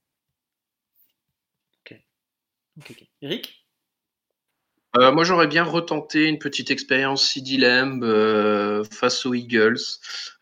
[3.23, 3.65] Eric
[4.97, 9.77] euh, moi, j'aurais bien retenté une petite expérience CD Lamb euh, face aux Eagles,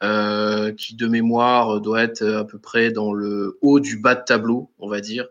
[0.04, 4.22] euh, qui de mémoire doit être à peu près dans le haut du bas de
[4.24, 5.26] tableau, on va dire,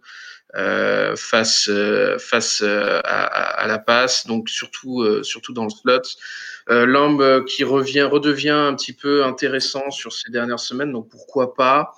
[1.16, 6.02] face à, la passe, donc surtout surtout dans le slot.
[6.68, 11.94] Lamb qui revient redevient un petit peu intéressant sur ces dernières semaines, donc pourquoi pas.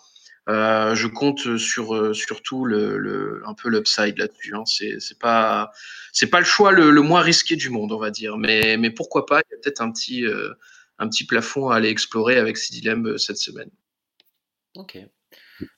[0.50, 4.56] Euh, je compte sur euh, surtout un peu l'upside là-dessus.
[4.56, 4.64] Hein.
[4.66, 5.72] C'est, pas
[6.14, 8.38] c'est pas le choix le, moins risqué du monde, on va dire.
[8.38, 10.54] Mais, mais pourquoi pas Il y a peut-être un petit euh,
[11.00, 13.70] un petit plafond à aller explorer avec ces dilemmes cette semaine.
[14.76, 14.98] Ok.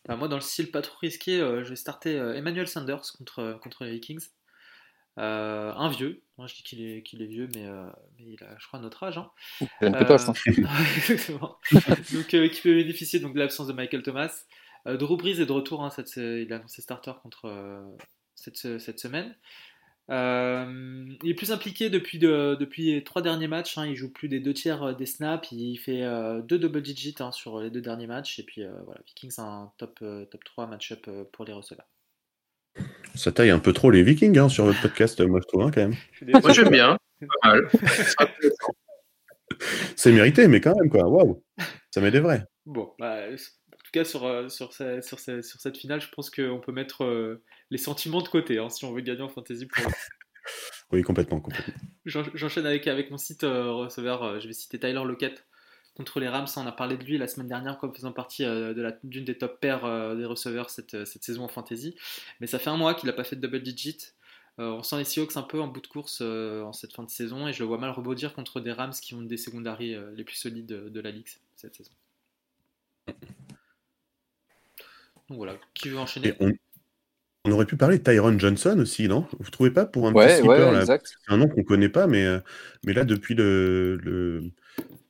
[0.05, 3.85] Bah, moi, dans le style pas trop risqué, je vais starter Emmanuel Sanders contre contre
[3.85, 4.27] les Vikings.
[5.17, 7.65] un vieux, moi je dis qu'il est, qu'il est vieux, mais,
[8.17, 9.17] mais, il a, je crois, notre âge.
[9.17, 9.29] Hein.
[10.65, 10.83] Hein.
[10.97, 11.57] Exactement.
[12.13, 14.45] donc, qui peut bénéficier donc, de l'absence de Michael Thomas.
[14.87, 17.81] Euh, Drew Brees est de retour, hein, cette, il a annoncé starter contre euh,
[18.35, 19.35] cette, cette, semaine.
[20.09, 23.77] Euh, il est plus impliqué depuis, de, depuis les trois derniers matchs.
[23.77, 25.51] Hein, il joue plus des deux tiers des snaps.
[25.51, 26.03] Il fait
[26.47, 28.39] deux double digits hein, sur les deux derniers matchs.
[28.39, 31.85] Et puis voilà, Vikings un top, top 3 match-up pour les receveurs.
[33.15, 35.81] Ça taille un peu trop les Vikings hein, sur votre podcast, moi je trouve quand
[35.81, 35.95] même.
[36.41, 36.97] Moi j'aime bien.
[39.95, 41.07] C'est mérité, mais quand même quoi.
[41.07, 41.43] Waouh,
[41.91, 42.45] ça met des vrais.
[42.65, 43.25] Bon, bah,
[43.89, 45.19] tout cas, sur, euh, sur, sur, sur,
[45.59, 48.93] cette finale, je pense qu'on peut mettre euh, les sentiments de côté hein, si on
[48.93, 49.67] veut gagner en fantasy.
[50.91, 51.41] oui, complètement.
[51.41, 51.73] complètement.
[52.05, 54.39] J'enchaîne avec, avec mon site euh, receveur.
[54.39, 55.43] je vais citer Tyler Lockett
[55.99, 56.47] contre les Rams.
[56.55, 58.45] On a parlé de lui la semaine dernière comme faisant partie
[59.03, 61.93] d'une des top paires des receveurs cette, cette, saison en fantasy.
[62.39, 64.13] Mais ça fait un mois qu'il n'a pas fait de double digit.
[64.57, 67.49] on sent les Seahawks un peu en bout de course en cette fin de saison
[67.49, 70.37] et je le vois mal rebondir contre des Rams qui ont des secondaries les plus
[70.37, 71.27] solides de, de la ligue
[71.57, 71.91] cette saison.
[75.27, 76.33] Donc voilà, qui veut enchaîner?
[77.45, 79.27] On, aurait pu parler de Tyron Johnson aussi, non?
[79.39, 82.39] Vous trouvez pas pour un petit sleeper C'est un nom qu'on connaît pas, mais, euh,
[82.85, 84.51] mais là depuis le, le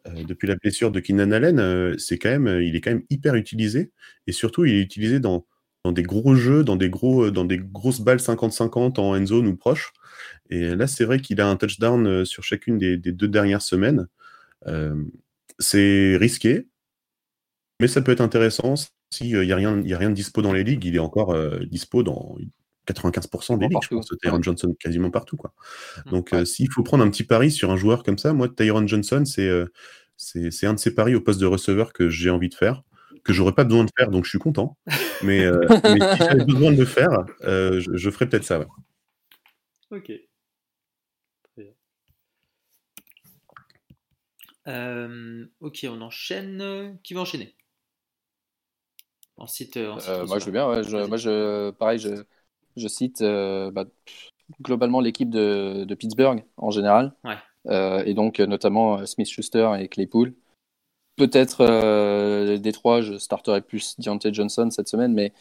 [0.09, 3.91] euh, depuis la blessure de Keenan Allen, euh, même, il est quand même hyper utilisé
[4.27, 5.45] et surtout il est utilisé dans,
[5.85, 9.91] des gros jeux, dans des grosses balles 50-50 en end zone ou proche.
[10.49, 14.07] Et là, c'est vrai qu'il a un touchdown sur chacune des, deux dernières semaines.
[15.59, 16.67] c'est risqué,
[17.79, 18.75] mais ça peut être intéressant
[19.11, 22.37] s'il n'y a, rien, de dispo dans les ligues, il est encore euh, dispo dans
[22.93, 25.37] 95% des ligues, je pense, Tyron Johnson, quasiment partout.
[25.37, 25.53] Quoi.
[26.05, 26.09] Mmh.
[26.11, 28.85] Donc, euh, s'il faut prendre un petit pari sur un joueur comme ça, moi, Tyron
[28.87, 29.65] Johnson, euh,
[30.17, 32.83] c'est c'est un de ces paris au poste de receveur que j'ai envie de faire,
[33.23, 34.77] que j'aurais pas besoin de faire, donc je suis content.
[35.23, 35.45] Mais,
[35.83, 38.65] mais si j'avais besoin de le faire, je, je, ferais peut-être ça.
[39.91, 40.11] Ok.
[45.61, 46.99] ok, on enchaîne.
[47.03, 47.55] Qui va enchaîner?
[49.77, 50.65] Euh, euh, moi, je veux bien.
[51.07, 52.23] moi, je, pareil, je,
[52.77, 53.85] je cite euh, bah,
[54.61, 57.13] globalement l'équipe de, de, Pittsburgh en général.
[57.69, 60.33] et donc, notamment Smith Schuster et Claypool.
[61.17, 65.33] Peut-être des trois, je starterai plus Deontay Johnson cette semaine, mais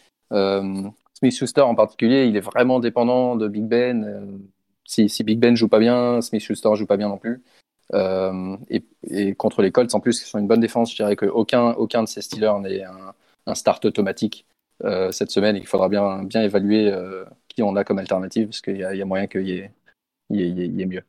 [1.14, 4.40] Smith Schuster en particulier, il est vraiment dépendant de Big Ben.
[4.84, 7.42] Si, si, Big Ben joue pas bien, Smith Schuster joue pas bien non plus.
[7.94, 11.70] et, et, contre les Colts, en plus, qui sont une bonne défense, je dirais qu'aucun
[11.70, 13.14] aucun de ces Steelers n'est un,
[13.48, 14.46] un start automatique
[14.84, 18.60] euh, cette semaine il faudra bien, bien évaluer euh, qui on a comme alternative parce
[18.60, 21.02] qu'il y, a moyen qu'il y, ait mieux.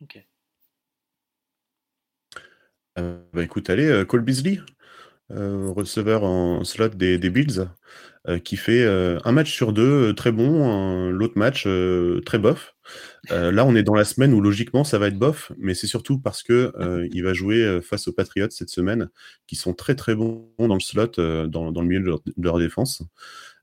[0.00, 0.24] Ok.
[2.98, 4.60] Euh, bah écoute, allez, Cole Beasley,
[5.30, 7.68] receveur en slot des, Bills,
[8.44, 11.66] qui fait un match sur deux très bon, l'autre match
[12.24, 12.76] très bof.
[13.30, 15.86] Euh, là, on est dans la semaine où logiquement ça va être bof, mais c'est
[15.86, 19.08] surtout parce que euh, il va jouer euh, face aux Patriots cette semaine,
[19.46, 21.12] qui sont très très bons dans le slot,
[21.48, 23.02] dans, le milieu de leur, défense.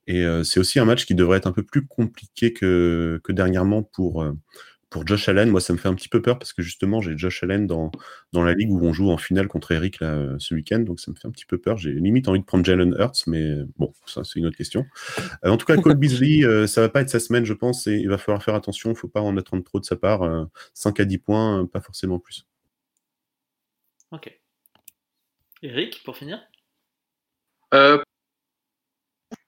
[0.06, 3.84] Et c'est aussi un match qui devrait être un peu plus compliqué que, que dernièrement
[3.84, 4.26] pour
[4.94, 7.18] pour Josh Allen, moi, ça me fait un petit peu peur parce que justement, j'ai
[7.18, 7.90] Josh Allen dans,
[8.32, 11.10] dans la ligue où on joue en finale contre Eric là, ce week-end, donc ça
[11.10, 11.78] me fait un petit peu peur.
[11.78, 14.86] J'ai limite envie de prendre Jalen Hurts, mais bon, ça, c'est une autre question.
[15.44, 17.88] Euh, en tout cas, Cole Beasley, euh, ça va pas être sa semaine, je pense,
[17.88, 18.92] et il va falloir faire attention.
[18.92, 20.48] Il faut pas en attendre trop de sa part.
[20.76, 22.46] 5 euh, à 10 points, pas forcément plus.
[24.12, 24.32] Ok.
[25.64, 26.40] Eric, pour finir?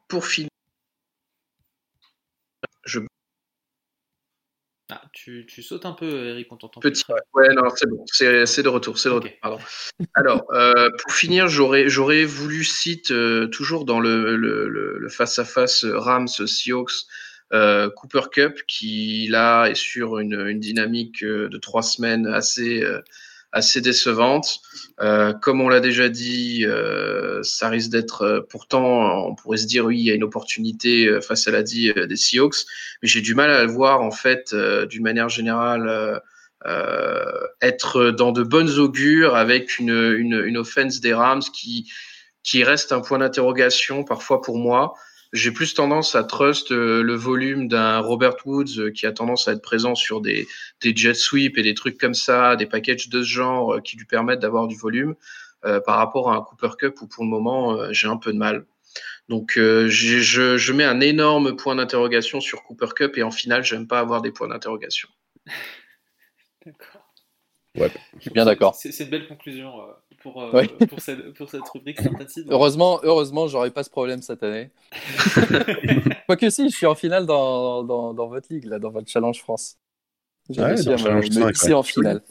[0.07, 0.49] Pour finir,
[2.83, 2.99] je
[4.91, 6.79] Ah, tu, tu, sautes un peu, Eric, on t'entend.
[6.79, 9.57] Petit, ouais, non, c'est bon, c'est de retour, c'est de retour, pardon.
[10.13, 17.07] Alors, euh, pour finir, j'aurais voulu citer, euh, toujours dans le, le, le, face-à-face Rams-Seahawks,
[17.53, 22.83] euh, Cooper Cup, qui là est sur une, une dynamique de trois semaines assez
[23.55, 24.59] assez décevante.
[25.01, 28.21] Euh, comme on l'a déjà dit, euh, ça risque d'être.
[28.21, 31.63] Euh, pourtant, on pourrait se dire oui, il y a une opportunité face à la
[31.63, 32.65] dit des Seahawks,
[33.01, 34.53] mais j'ai du mal à le voir en fait,
[34.89, 36.21] d'une manière générale.
[37.61, 41.89] être dans de bonnes augures avec une, une, une offense des Rams qui,
[42.43, 44.95] qui reste un point d'interrogation parfois pour moi
[45.35, 49.47] j'ai plus tendance à trust euh, le volume d'un Robert Woods euh, qui a tendance
[49.47, 50.47] à être présent sur des,
[50.81, 53.97] des jet sweeps et des trucs comme ça, des packages de ce genre euh, qui
[53.97, 55.15] lui permettent d'avoir du volume
[55.87, 58.67] par rapport à un Cooper Cup où pour le moment j'ai un peu de mal.
[59.29, 63.87] Donc je, je, mets un énorme point d'interrogation sur Cooper Cup et en finale j'aime
[63.87, 65.09] pas avoir des points d'interrogation.
[66.65, 67.04] D'accord.
[67.77, 68.75] Ouais, je suis bien d'accord.
[68.75, 69.71] C'est une belle conclusion
[70.21, 71.99] pour, euh, pour, cette, pour, cette, rubrique.
[72.49, 74.71] Heureusement, heureusement j'aurai pas ce problème cette année.
[76.25, 79.39] Quoique si, je suis en finale dans, dans, dans, votre ligue, là, dans votre Challenge
[79.39, 79.77] France.
[80.49, 82.21] J'ai ouais, réussi à me, en finale.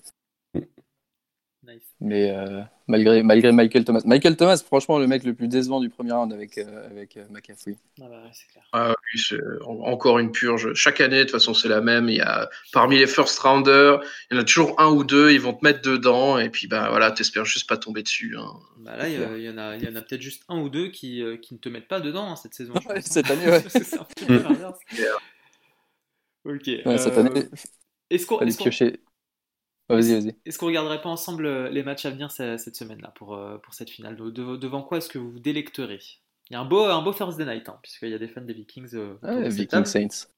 [2.05, 4.03] Mais euh, malgré, malgré Michael Thomas.
[4.05, 7.25] Michael Thomas, franchement, le mec le plus décevant du premier round avec, euh, avec euh,
[7.31, 7.79] McAfee.
[7.99, 8.65] Ah bah c'est clair.
[8.75, 10.75] Ah oui, encore une purge.
[10.75, 12.11] Chaque année, de toute façon, c'est la même.
[12.11, 15.33] Il y a, parmi les first rounders, il y en a toujours un ou deux,
[15.33, 18.37] ils vont te mettre dedans, et puis bah voilà, t'espères juste pas tomber dessus.
[18.39, 18.53] Hein.
[18.81, 20.89] Bah là, il y, en a, il y en a peut-être juste un ou deux
[20.89, 22.75] qui, euh, qui ne te mettent pas dedans hein, cette saison.
[22.87, 23.65] Ouais, cette année, ouais.
[23.69, 24.43] c'est un peu
[26.55, 26.67] Ok.
[26.85, 27.45] Ouais, cette année.
[28.11, 28.41] Est-ce qu'on.
[28.41, 29.01] Est.
[29.89, 30.37] Vas-y, vas-y.
[30.47, 33.75] Est-ce qu'on regarderait pas ensemble euh, les matchs à venir cette semaine-là pour, euh, pour
[33.75, 34.17] cette finale?
[34.17, 36.01] Devant quoi est-ce que vous vous délecterez?
[36.51, 38.41] Il y a un beau, un beau Thursday night, hein, puisqu'il y a des fans
[38.41, 38.95] des Vikings.
[38.95, 40.29] Euh, ah, Vikings Saints.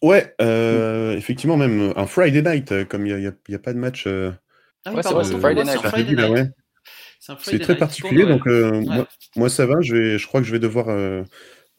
[0.00, 3.78] Ouais, euh, effectivement, même un Friday night, comme il n'y a, a, a, pas de
[3.78, 4.06] match.
[4.06, 5.80] Ah ouais, c'est Friday night.
[5.80, 6.50] Friday night.
[7.38, 9.80] C'est très particulier, donc moi, moi, ça va.
[9.80, 10.88] Je, vais, je crois que je vais devoir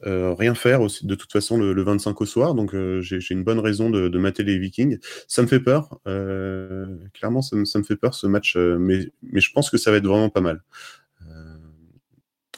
[0.05, 3.19] euh, rien faire aussi, de toute façon le, le 25 au soir, donc euh, j'ai
[3.31, 4.97] une bonne raison de, de, mater les Vikings.
[5.27, 9.07] Ça me fait peur, euh, clairement ça me, ça me, fait peur ce match, mais,
[9.21, 10.61] mais je pense que ça va être vraiment pas mal.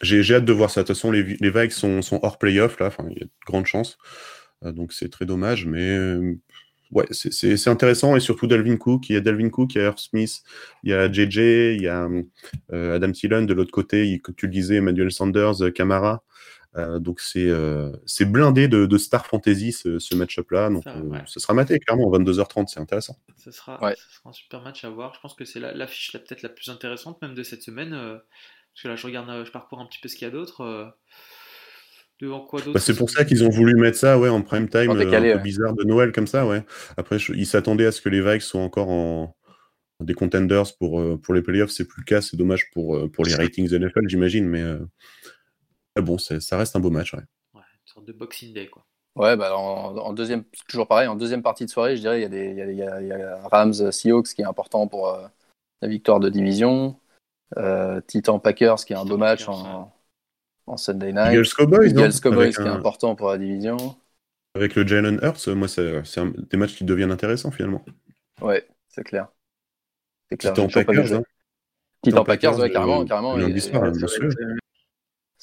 [0.02, 0.82] j'ai hâte de voir ça.
[0.82, 3.98] De toute façon, les, les sont, hors playoff là, il y a de grandes chances,
[4.64, 6.00] donc c'est très dommage, mais
[6.92, 9.08] ouais, c'est intéressant et surtout Dalvin Cook.
[9.10, 10.42] Il y a Dalvin Cook, il y a Earth Smith,
[10.84, 11.38] il y a JJ,
[11.76, 12.10] il y a
[12.72, 16.24] Adam Thielen de l'autre côté, il, tu le disais, Emmanuel Sanders, Camara.
[16.78, 20.70] Euh, donc c'est euh, blindé de, de, Star Fantasy ce, ce match-up-là.
[20.70, 23.18] Donc ça, euh, sera maté clairement 22h30, c'est intéressant.
[23.38, 23.96] Ce sera, ouais.
[23.96, 25.14] sera, un super match à voir.
[25.16, 27.94] Je pense que c'est l'affiche la, peut-être la plus intéressante même de cette semaine.
[27.94, 28.18] Euh,
[28.74, 30.62] parce que là, je regarde, je parcours un petit peu ce qu'il y a d'autre.
[30.62, 30.86] Euh,
[32.20, 34.68] devant quoi d'autre bah, C'est pour ça qu'ils ont voulu mettre ça ouais, en prime
[34.68, 36.46] time, décalé, un peu bizarre de Noël comme ça.
[36.46, 36.64] Ouais.
[36.98, 39.36] Après, je, ils s'attendaient à ce que les Vikes soient encore en
[40.02, 41.72] des contenders pour, pour les playoffs.
[41.72, 42.20] C'est plus le cas.
[42.20, 44.46] C'est dommage pour, pour les ratings NFL, j'imagine.
[44.46, 44.62] Mais
[45.96, 47.14] ah bon, ça reste un beau match.
[47.14, 47.22] Ouais.
[47.54, 47.62] ouais.
[47.62, 48.86] une sorte de Boxing Day, quoi.
[49.16, 52.24] Ouais, bah en, en, deuxième, toujours pareil, en deuxième partie de soirée, je dirais, il
[52.24, 54.42] y a, des, il y a, il y a, il y a Rams Seahawks qui
[54.42, 55.26] est important pour euh,
[55.82, 57.00] la victoire de division.
[57.58, 59.94] Euh, Titan Packers qui est un beau match en,
[60.68, 61.32] en, Sunday night.
[61.32, 62.66] Eagles Cowboys, Eagles Cowboys qui un...
[62.66, 63.78] est important pour la division.
[64.56, 66.04] Avec le Jalen Hurts, moi, c'est
[66.50, 67.86] des matchs qui deviennent intéressants finalement.
[68.42, 69.28] Ouais, c'est clair.
[70.30, 70.54] C'est clair.
[70.54, 71.24] Titan Packers, hein.
[72.02, 73.02] Titan Packers, ouais, carrément.
[73.02, 73.38] Euh, carrément.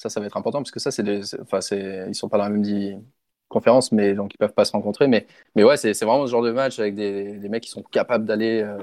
[0.02, 2.36] Ça, ça va être important parce que ça, c'est des, enfin, c'est, ils sont pas
[2.38, 3.04] dans la même
[3.46, 5.06] conférence, mais donc ils peuvent pas se rencontrer.
[5.06, 7.84] Mais, mais ouais, c'est, vraiment ce genre de match avec des, des mecs qui sont
[7.84, 8.82] capables d'aller, euh,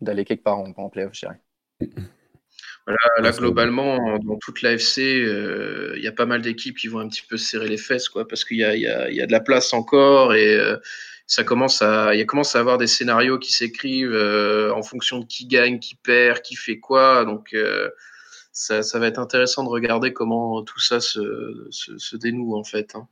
[0.00, 1.40] d'aller quelque part en, en playoff, je dirais.
[2.86, 7.00] Voilà, là, globalement, dans toute l'AFC, euh, il y a pas mal d'équipes qui vont
[7.00, 9.26] un petit peu serrer les fesses, quoi, parce qu'il y a, y, a, y a,
[9.26, 10.78] de la place encore et euh,
[11.26, 15.26] ça commence à, il commence à avoir des scénarios qui s'écrivent euh, en fonction de
[15.26, 17.24] qui gagne, qui perd, qui fait quoi.
[17.24, 17.90] Donc, euh,
[18.52, 22.64] ça, ça, va être intéressant de regarder comment tout ça se, se, se dénoue en
[22.64, 22.94] fait.
[22.94, 23.08] Hein.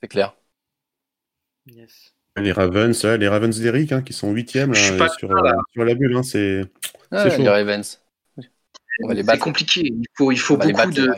[0.00, 0.34] C'est clair.
[1.66, 2.14] Yes.
[2.36, 5.56] Les Ravens, les Ravens d'Eric, hein, qui sont huitièmes là, sur, là.
[5.72, 6.62] sur, la bulle, hein, c'est
[7.10, 7.42] ah, chaud.
[7.42, 8.00] Les Ravens.
[9.00, 9.82] C'est compliqué.
[9.84, 11.10] Il faut, il faut beaucoup battre, de.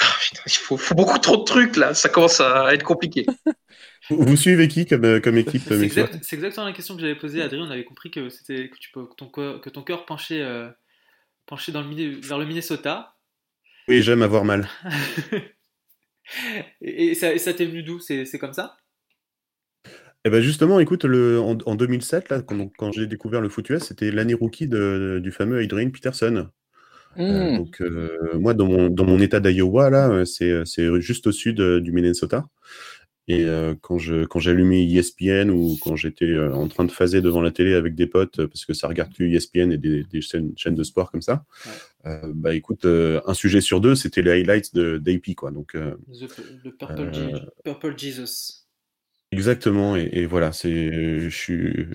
[0.00, 0.04] Ah,
[0.46, 1.94] il faut, faut, beaucoup trop de trucs là.
[1.94, 3.26] Ça commence à être compliqué.
[4.10, 7.46] Vous suivez qui comme, comme équipe C'est exact, exactement la question que j'avais posée à
[7.46, 7.64] Adrien.
[7.66, 10.42] On avait compris que c'était que, ton, que ton cœur penchait.
[10.42, 10.68] Euh
[11.46, 13.14] penché dans le, vers le Minnesota.
[13.88, 14.68] Oui, j'aime avoir mal.
[16.80, 18.00] et, et, ça, ça t'est venu d'où?
[18.00, 18.76] C'est comme ça?
[20.24, 23.70] Eh ben justement, écoute, le, en, en 2007, là, quand, quand j'ai découvert le foot
[23.70, 26.48] US, c'était l'année rookie de, du fameux Adrian Peterson.
[27.16, 27.22] Mmh.
[27.22, 30.64] Euh, donc, euh, moi, dans mon, dans mon état d'Iowa, là, c'est
[31.00, 32.44] juste au sud du Minnesota.
[33.28, 33.44] Et
[33.80, 37.74] quand je quand j'allumais ESPN ou quand j'étais en train de phaser devant la télé
[37.74, 41.22] avec des potes, parce que ça regarde que ESPN et des, chaînes, de sport comme
[41.22, 41.44] ça,
[42.04, 45.50] bah écoute, un sujet sur deux, c'était les highlights d'AP, quoi.
[45.50, 46.70] Donc, The,
[47.64, 48.66] Purple, Jesus.
[49.32, 51.86] Exactement, et, voilà, c'est, je suis...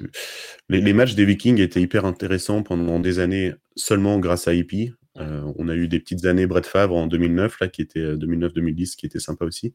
[0.68, 4.92] les, les, matchs des Vikings étaient hyper intéressants pendant des années seulement grâce à IP.
[5.18, 8.96] Euh, on a eu des petites années Brett Favre en 2009, là, qui était 2009-2010,
[8.96, 9.74] qui était sympa aussi.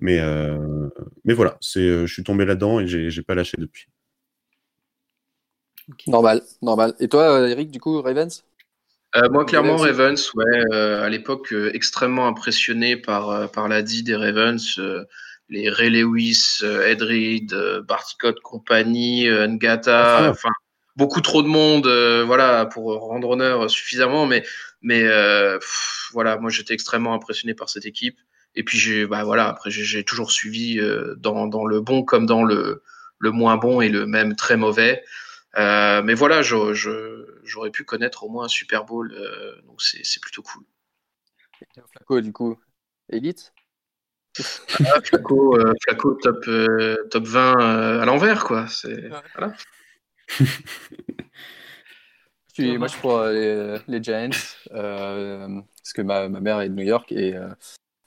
[0.00, 0.88] Mais, euh,
[1.24, 3.86] mais voilà, c'est, euh, je suis tombé là-dedans et j'ai, j'ai pas lâché depuis.
[6.06, 6.94] Normal, normal.
[7.00, 8.44] Et toi, Eric, du coup, Ravens?
[9.30, 14.80] Moi, clairement, Ravens, ouais, à l'époque, extrêmement impressionné par, par la des Ravens,
[15.50, 17.54] les Ray Lewis, Ed Reed,
[17.86, 20.48] Barticott compagnie, Ngata, enfin,
[20.96, 21.86] beaucoup trop de monde,
[22.26, 24.44] voilà, pour rendre honneur suffisamment, mais
[24.82, 25.58] mais euh,
[26.12, 28.18] voilà, moi j'étais extrêmement impressionné par cette équipe.
[28.54, 32.26] Et puis j'ai, bah voilà, après j'ai toujours suivi euh, dans, dans, le bon comme
[32.26, 32.82] dans le,
[33.18, 35.02] le moins bon et le même très mauvais.
[35.56, 40.42] Euh, mais voilà, j'aurais pu connaître au moins un Super Bowl, euh, donc c'est plutôt
[40.42, 40.64] cool.
[41.92, 42.58] Flaco, du coup,
[43.08, 43.54] élite?
[44.84, 46.44] Ah, Flaco, euh, Flaco, top,
[47.10, 48.66] top 20 à l'envers, quoi.
[49.34, 49.54] Voilà.
[52.58, 54.30] moi, je crois les, les Giants,
[54.72, 57.48] euh, parce que ma, mère est de New York et euh,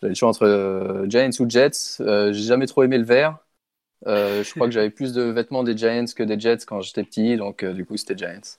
[0.02, 1.98] j'avais le choix entre euh, Giants ou Jets.
[2.02, 3.40] Euh, j'ai jamais trop aimé le vert.
[4.06, 7.38] je crois que j'avais plus de vêtements des Giants que des Jets quand j'étais petit,
[7.38, 8.58] donc du coup, c'était Giants.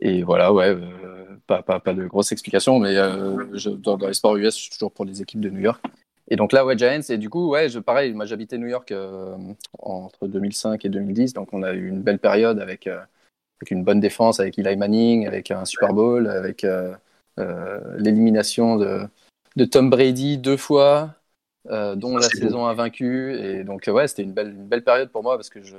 [0.00, 0.76] Et, voilà, ouais,
[1.46, 5.22] pas, de grosses explications, mais dans, dans, les sports US, je suis toujours pour les
[5.22, 5.84] équipes de New York.
[6.30, 8.92] Et donc là, ouais, Giants, et du coup, ouais, je, pareil, moi j'habitais New York
[8.92, 9.36] euh,
[9.78, 13.00] entre 2005 et 2010, donc on a eu une belle période avec, euh,
[13.60, 16.94] avec une bonne défense, avec Eli Manning, avec un Super Bowl, avec euh,
[17.96, 19.08] l'élimination de,
[19.56, 21.14] de, Tom Brady deux fois,
[21.64, 23.34] dont la saison a vaincu.
[23.34, 25.76] Et donc, ouais, c'était une belle, une belle période pour moi parce que je,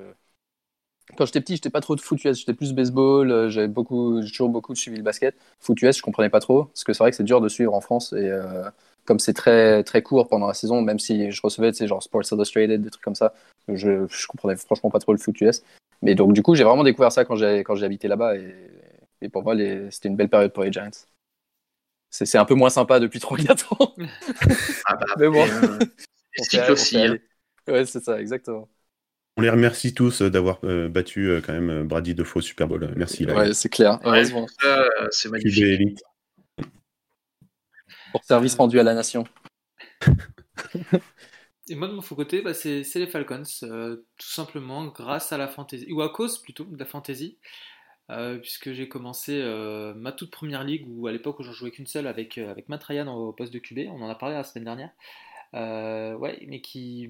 [1.16, 4.30] quand j'étais petit, j'étais pas trop de foot US, j'étais plus baseball, j'avais beaucoup, j'ai
[4.30, 5.36] toujours beaucoup suivi le basket.
[5.60, 7.74] Foot US, je comprenais pas trop, parce que c'est vrai que c'est dur de suivre
[7.74, 8.32] en France et
[9.10, 12.04] comme c'est très très court pendant la saison, même si je recevais, tu sais, genre
[12.04, 13.34] Sports Illustrated, des trucs comme ça,
[13.68, 15.64] je, je comprenais franchement pas trop le foot US.
[16.04, 18.54] Mais donc du coup, j'ai vraiment découvert ça quand j'ai quand j'ai habité là-bas et,
[19.24, 19.56] et, pour moi,
[19.90, 20.92] c'était une belle période pour les Giants.
[22.12, 23.96] C'est un peu moins sympa depuis 3-4 ans.
[24.86, 25.44] ah bah, mais bon.
[25.44, 26.98] Euh, aussi.
[27.00, 27.18] Hein.
[27.68, 28.70] Ouais, c'est ça, exactement.
[29.38, 32.94] On les remercie tous euh, d'avoir euh, battu quand même Brady de faux Super Bowl.
[32.96, 33.26] Merci.
[33.26, 34.00] Ouais, c'est clair.
[34.04, 34.46] Heureusement.
[35.10, 35.98] c'est magnifique
[38.12, 39.26] pour service rendu à la nation.
[41.70, 45.48] Et moi, de mon côté, bah, c'est les Falcons, euh, tout simplement grâce à la
[45.48, 47.38] fantasy, ou à cause plutôt de la fantasy,
[48.10, 51.70] euh, puisque j'ai commencé euh, ma toute première ligue, où à l'époque où j'en jouais
[51.70, 54.44] qu'une seule avec, avec Matt Ryan au poste de QB, on en a parlé la
[54.44, 54.90] semaine dernière.
[56.20, 57.08] ouais, mais qui.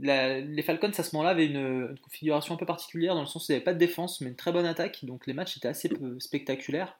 [0.00, 3.48] les Falcons à ce moment-là avaient une, une, configuration un peu particulière dans le sens
[3.48, 5.58] où il n'y avait pas de défense, mais une très bonne attaque, donc les matchs
[5.58, 6.96] étaient assez spectaculaires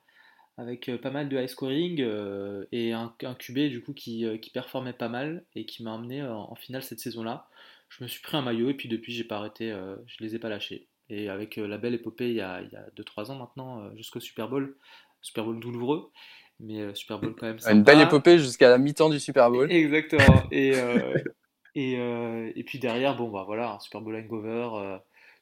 [0.58, 4.26] avec euh, pas mal de high scoring euh, et un, un, QB du coup qui,
[4.26, 7.48] euh, qui, performait pas mal et qui m'a emmené en, finale cette saison-là.
[7.88, 9.70] Je me suis pris un maillot et puis depuis j'ai pas arrêté,
[10.06, 10.88] je les ai pas lâchés.
[11.10, 12.62] Et avec la belle épopée il y a
[12.96, 14.78] 2-3 ans maintenant jusqu'au Super Bowl,
[15.20, 16.10] Super Bowl douloureux,
[16.58, 17.58] mais Super Bowl quand même.
[17.58, 17.74] Sympa.
[17.74, 19.70] Une belle épopée jusqu'à la mi-temps du Super Bowl.
[19.70, 20.42] Exactement.
[20.50, 20.72] et,
[21.74, 24.96] et, et, puis derrière, bon bah voilà, un Super Bowl hangover,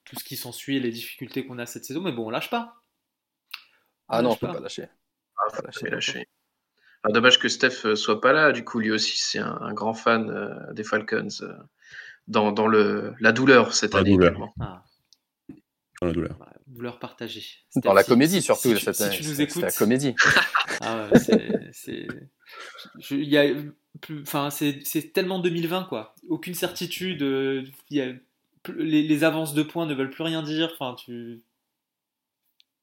[0.05, 2.83] tout ce qui s'ensuit, les difficultés qu'on a cette saison, mais bon on lâche pas.
[4.09, 4.89] ah non, on peut pas lâcher.
[5.53, 6.21] Ah,
[7.03, 8.53] ah, dommage que Steph euh, soit pas là.
[8.53, 11.55] Du coup, lui aussi, c'est un, grand fan euh, des Falcons euh,
[12.29, 14.13] dans, dans le, la douleur cette année.
[14.13, 14.49] Douleur.
[14.61, 14.85] Ah.
[16.01, 16.39] Dans la douleur.
[16.67, 17.45] douleur partagée.
[17.77, 18.77] Dans la comédie surtout.
[18.77, 19.63] Si, cette, tu nous écoutes.
[19.63, 20.15] la comédie.
[20.81, 21.09] ah
[21.73, 22.07] c'est,
[23.11, 23.55] y a,
[24.23, 26.15] enfin, c'est, tellement 2020 quoi.
[26.29, 27.23] Aucune certitude.
[27.91, 28.13] Y a,
[28.77, 30.71] les, les, avances de points ne veulent plus rien dire.
[30.73, 31.43] Enfin, tu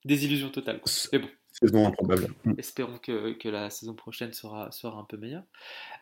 [0.04, 0.80] désillusion totale.
[0.80, 0.92] Quoi.
[1.12, 1.28] Mais bon.
[1.60, 2.28] Saison improbable.
[2.56, 5.42] Espérons que, que, la saison prochaine sera, sera un peu meilleure.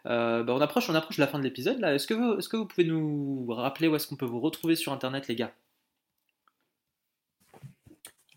[0.05, 1.79] Euh, bah on, approche, on approche de la fin de l'épisode.
[1.81, 1.95] Là.
[1.95, 4.77] Est-ce, que vous, est-ce que vous pouvez nous rappeler où est-ce qu'on peut vous retrouver
[4.77, 5.55] sur Internet, les gars?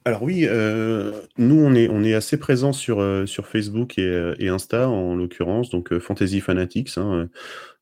[0.06, 4.34] Alors oui, euh, nous on est, on est assez présents sur, euh, sur Facebook et,
[4.40, 7.28] et, Insta en l'occurrence, donc Fantasy Fanatics, hein,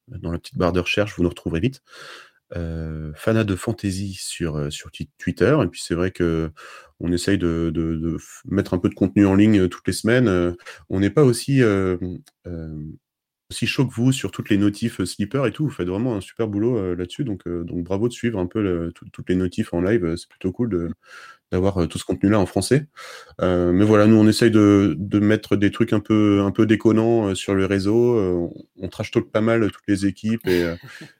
[0.08, 1.84] dans la petite barre de recherche, vous nous retrouverez vite.
[2.56, 6.52] Euh, Fana de fantasy sur, sur Twitter, et puis c'est vrai que
[7.00, 10.56] on essaye de, de, mettre un peu de contenu en ligne toutes les semaines.
[10.90, 11.62] on n'est pas aussi
[13.50, 15.66] aussi chaud que vous sur toutes les notifs Slipper et tout.
[15.66, 17.24] Vous faites vraiment un super boulot là-dessus.
[17.24, 20.16] Donc, donc bravo de suivre un peu toutes les notifs en live.
[20.18, 20.90] C'est plutôt cool de,
[21.52, 22.88] d'avoir euh, tout ce contenu-là en français.
[23.42, 26.66] Euh, mais voilà, nous on essaye de, de, mettre des trucs un peu un peu
[26.66, 28.52] déconnants euh, sur le réseau.
[28.78, 30.74] on trash talk pas mal toutes les équipes et,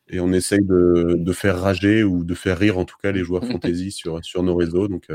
[0.10, 3.24] et on essaye de, de, faire rager ou de faire rire en tout cas les
[3.24, 4.88] joueurs fantasy sur sur nos réseaux.
[4.88, 5.08] Donc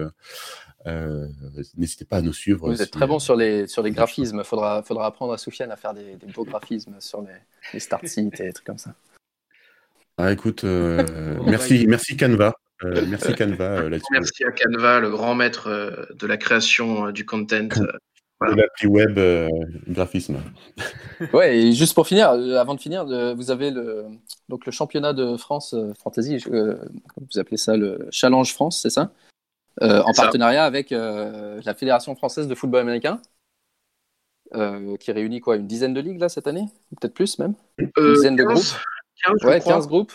[0.87, 1.27] euh,
[1.77, 2.69] n'hésitez pas à nous suivre.
[2.69, 4.39] Vous êtes très bon sur les, sur les graphismes.
[4.39, 7.35] Il faudra, faudra apprendre à Soufiane à faire des, des beaux graphismes sur les,
[7.73, 8.95] les start sites et des trucs comme ça.
[10.19, 10.65] Ah, écoute,
[11.47, 12.55] merci, merci Canva.
[12.85, 13.99] Euh, merci Canva euh.
[14.11, 17.69] Merci à Canva, le grand maître euh, de la création du content.
[18.41, 19.21] De l'appli web
[19.89, 20.39] graphisme.
[21.33, 23.05] ouais, et juste pour finir, avant de finir,
[23.37, 24.07] vous avez le,
[24.49, 29.13] donc le championnat de France Fantasy, vous appelez ça le Challenge France, c'est ça?
[29.81, 33.21] En partenariat avec la Fédération française de football américain.
[35.01, 36.67] qui réunit quoi une dizaine de ligues là cette année?
[37.01, 37.55] Peut-être plus même?
[37.79, 38.77] Une dizaine de groupes?
[39.25, 40.13] 15, ouais, 15 groupes.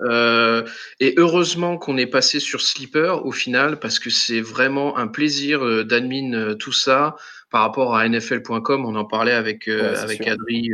[0.00, 0.62] Euh,
[1.00, 5.64] et heureusement qu'on est passé sur Sleeper au final, parce que c'est vraiment un plaisir
[5.64, 7.16] euh, d'admin euh, tout ça
[7.50, 8.84] par rapport à NFL.com.
[8.86, 10.70] On en parlait avec, avec Adri.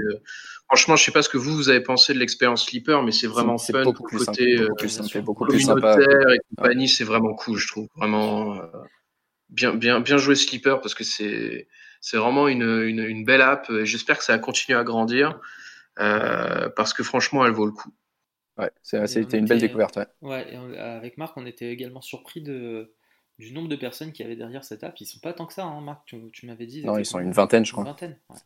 [0.73, 3.27] Franchement, je sais pas ce que vous, vous avez pensé de l'expérience Sleeper, mais c'est
[3.27, 3.83] vraiment fun.
[3.83, 4.57] Beaucoup plus côté
[5.23, 5.99] beaucoup plus sympa.
[6.01, 7.89] et compagnie, c'est vraiment cool, je trouve.
[7.95, 8.59] Vraiment
[9.51, 11.69] bien, bien, bien joué Sleeper parce que c'est
[12.01, 13.71] c'est vraiment une, une, une belle app.
[13.83, 15.39] J'espère que ça va continuer à grandir.
[15.99, 17.93] Euh, parce que franchement, elle vaut le coup.
[18.59, 19.97] Ouais, c'était une belle découverte.
[19.97, 20.07] Ouais.
[20.23, 22.95] ouais avec Marc, on était également surpris de,
[23.39, 24.99] du nombre de personnes qui avaient derrière cette app.
[25.01, 26.85] Ils sont pas tant que ça, hein, Marc, tu, m'avais dit.
[26.85, 27.85] Non, ils sont une vingtaine, je crois.
[27.85, 28.37] Une vingtaine, ouais.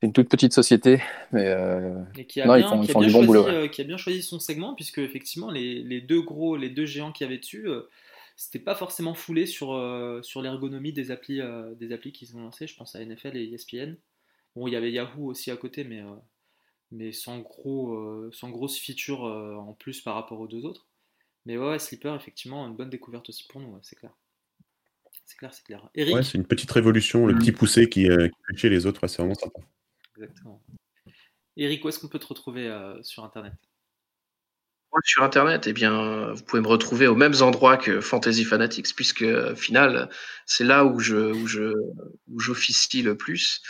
[0.00, 2.02] C'est une toute petite société, mais euh...
[2.16, 3.48] Et qui a non, bien, ils font, du bon boulot.
[3.48, 6.86] Euh, qui a bien choisi son segment, puisque effectivement, les, les, deux gros, les deux
[6.86, 7.88] géants qui avaient dessus, euh,
[8.36, 11.40] c'était pas forcément foulé sur, euh, sur l'ergonomie des applis,
[11.80, 12.68] des applis qu'ils ont lancées.
[12.68, 13.96] Je pense à NFL et ESPN.
[14.58, 16.14] Bon, il y avait Yahoo aussi à côté, mais, euh,
[16.90, 20.88] mais sans, gros, euh, sans grosse feature euh, en plus par rapport aux deux autres.
[21.46, 24.12] Mais ouais, Slipper, effectivement, une bonne découverte aussi pour nous, c'est clair.
[25.24, 25.88] C'est clair, c'est clair.
[25.94, 29.18] Eric Ouais, c'est une petite révolution, le petit poussé qui, qui chez les autres, c'est
[29.18, 29.60] vraiment sympa.
[30.18, 30.62] Exactement.
[31.56, 33.54] Eric, où est-ce qu'on peut te retrouver sur Internet?
[35.04, 39.22] Sur Internet, eh bien, vous pouvez me retrouver aux mêmes endroits que Fantasy Fanatics, puisque
[39.22, 40.08] au final,
[40.44, 41.72] c'est là où je, où je,
[42.26, 43.60] où j'officie le plus.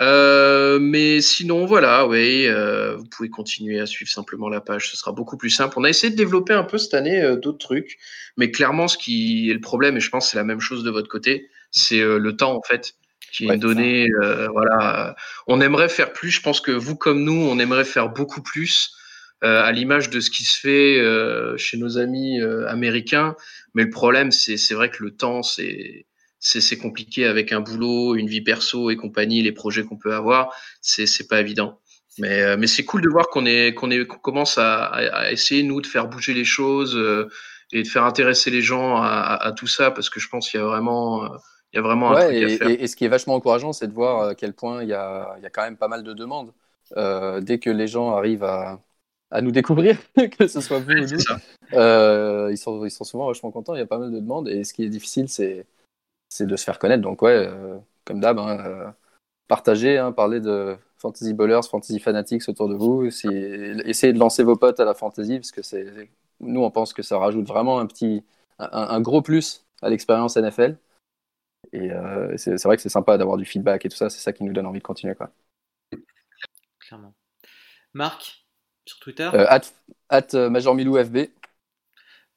[0.00, 4.96] Euh, mais sinon, voilà, oui, euh, vous pouvez continuer à suivre simplement la page, ce
[4.96, 5.74] sera beaucoup plus simple.
[5.78, 7.98] On a essayé de développer un peu cette année euh, d'autres trucs,
[8.38, 10.84] mais clairement, ce qui est le problème, et je pense que c'est la même chose
[10.84, 12.94] de votre côté, c'est le temps en fait
[13.32, 14.08] qui est donné.
[14.52, 15.16] voilà,
[15.46, 16.30] on aimerait faire plus.
[16.30, 18.94] Je pense que vous, comme nous, on aimerait faire beaucoup plus.
[19.44, 23.36] Euh, à l'image de ce qui se fait euh, chez nos amis euh, américains.
[23.74, 26.06] Mais le problème, c'est vrai que le temps, c'est
[26.40, 30.54] c'est compliqué avec un boulot, une vie perso et compagnie, les projets qu'on peut avoir,
[30.80, 31.80] c'est pas évident.
[32.18, 35.62] Mais, mais c'est cool de voir qu'on est qu'on est qu'on commence à, à, essayer
[35.64, 36.96] nous de faire bouger les choses
[37.72, 40.60] et de faire intéresser les gens à, à, tout ça parce que je pense qu'il
[40.60, 41.28] y a vraiment
[41.72, 42.68] il y a vraiment un truc et, à faire.
[42.68, 45.34] Et, ce qui est vachement encourageant, c'est de voir à quel point il y a,
[45.38, 46.52] il y a quand même pas mal de demandes.
[46.96, 48.80] Euh, dès que les gens arrivent à,
[49.30, 49.98] à nous découvrir,
[50.38, 51.78] que ce soit vous ou nous.
[51.78, 54.48] Euh, ils, sont, ils sont souvent vachement contents, il y a pas mal de demandes.
[54.48, 55.66] Et ce qui est difficile, c'est,
[56.40, 57.02] de se faire connaître.
[57.02, 58.90] Donc, ouais, euh, comme d'hab, hein, euh,
[59.48, 63.10] partager, hein, parler de Fantasy Bowlers, Fantasy Fanatics autour de vous.
[63.10, 63.28] Si,
[63.84, 66.08] essayez de lancer vos potes à la Fantasy, parce que c'est,
[66.40, 68.24] nous, on pense que ça rajoute vraiment un, petit,
[68.58, 70.76] un, gros plus à l'expérience NFL.
[71.72, 71.90] Et
[72.36, 74.44] c'est, c'est vrai que c'est sympa d'avoir du feedback et tout ça, c'est ça qui
[74.44, 75.14] nous donne envie de continuer.
[75.14, 75.30] Quoi.
[76.80, 77.14] Clairement.
[77.92, 78.46] Marc,
[78.86, 79.30] sur Twitter?
[79.34, 79.46] Euh,
[80.08, 81.28] at, euh, Major Milou FB.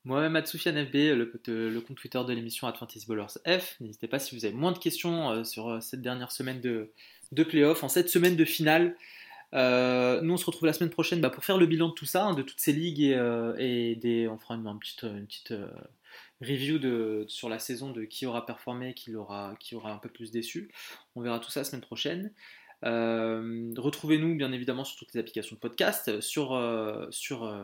[0.03, 2.73] Moi-même, Atsoufian FB, le, le, compte Twitter de l'émission At
[3.07, 3.79] Ballers F.
[3.79, 6.91] N'hésitez pas si vous avez moins de questions euh, sur cette dernière semaine de,
[7.31, 8.97] de playoff, en cette semaine de finale.
[9.53, 12.25] nous, on se retrouve la semaine prochaine bah, pour faire le bilan de tout ça,
[12.25, 13.15] hein, de toutes ces ligues
[13.59, 15.53] et, des, on fera une, petite, une petite
[16.41, 20.31] review sur la saison de qui aura performé, qui aura, qui aura un peu plus
[20.31, 20.71] déçu.
[21.15, 22.33] On verra tout ça la semaine prochaine.
[22.83, 26.19] Euh, retrouvez-nous bien évidemment sur toutes les applications de podcast.
[26.21, 27.63] Sur, euh, sur euh,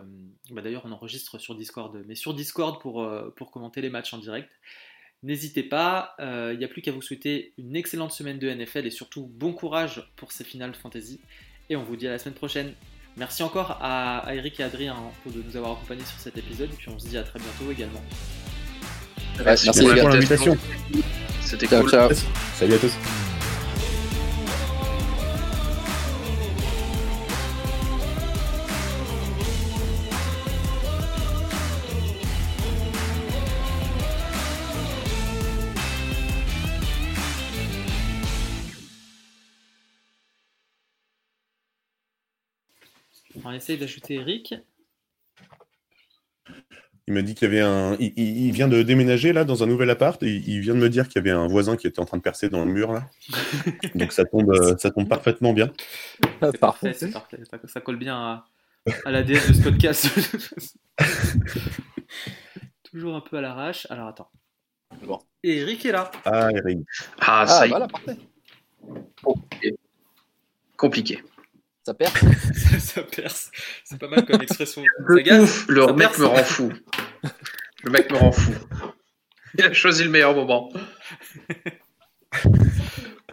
[0.52, 4.20] bah, d'ailleurs, on enregistre sur Discord, mais sur Discord pour, pour commenter les matchs en
[4.20, 4.50] direct.
[5.24, 8.92] N'hésitez pas, il n'y a plus qu'à vous souhaiter une excellente semaine de NFL et
[8.92, 11.20] surtout bon courage pour ces finales fantasy.
[11.70, 12.74] Et on vous dit à la semaine prochaine.
[13.18, 16.70] Merci encore à, Eric et Adrien hein, pour de nous avoir accompagnés sur cet épisode.
[16.72, 18.04] Et puis on se dit à très bientôt également.
[19.44, 20.58] Merci, pour l'invitation.
[21.42, 21.90] C'était cool.
[22.56, 22.94] Salut à tous.
[43.46, 44.56] On essaye d'ajouter Eric.
[47.08, 47.96] Il m'a dit qu'il y avait un.
[48.00, 51.08] Il, vient de déménager là dans un nouvel appart et il vient de me dire
[51.08, 53.10] qu'il y avait un voisin qui était en train de percer dans le mur là.
[53.96, 55.72] Donc ça tombe, euh, ça tombe parfaitement bien.
[56.42, 57.40] C'est parfait, c'est parfait.
[57.50, 58.46] Ça, ça colle bien à,
[59.06, 60.10] à l'ADN de ce podcast.
[62.92, 63.88] Toujours un peu à l'arrache.
[63.90, 64.30] Alors attends.
[65.06, 65.20] Bon.
[65.44, 66.12] Et Eric est là.
[66.26, 66.80] Ah, Eric.
[67.22, 68.18] Ah, Ah, ça y est, voilà, parfait.
[70.76, 71.24] compliqué.
[71.88, 72.12] Ça perd.
[72.54, 73.50] ça, ça perce.
[73.86, 74.84] C'est pas mal comme expression.
[74.84, 75.42] Ça Le gaffe.
[75.42, 76.20] ouf, le ça mec perce.
[76.20, 76.74] me rend fou.
[77.84, 78.52] Le mec me rend fou.
[79.58, 80.70] Il a choisi le meilleur moment.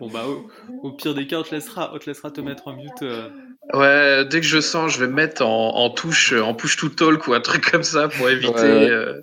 [0.01, 0.48] Bon bah au,
[0.82, 3.02] au pire des cas, on te laissera, on te laissera te mettre en mute.
[3.02, 3.28] euh.
[3.72, 6.89] Ouais, dès que je sens, je vais me mettre en, en touche, en push to
[6.89, 8.52] talk ou un truc comme ça pour éviter.
[8.52, 8.90] Ouais.
[8.90, 9.22] euh,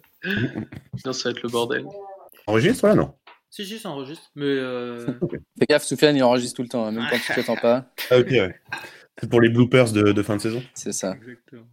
[0.98, 1.86] Sinon, ça va être le bordel.
[2.48, 3.14] Enregistre là non?
[3.50, 4.30] Si si, ça enregistre.
[4.36, 5.06] Mais euh,
[5.60, 7.86] Fais gaffe, Soufiane, il enregistre tout le temps, hein, même quand tu t'attends pas.
[8.10, 8.56] Ah ok ouais.
[9.22, 10.64] C'est pour les bloopers de, de fin de saison.
[10.74, 11.14] C'est ça.
[11.16, 11.68] exactement.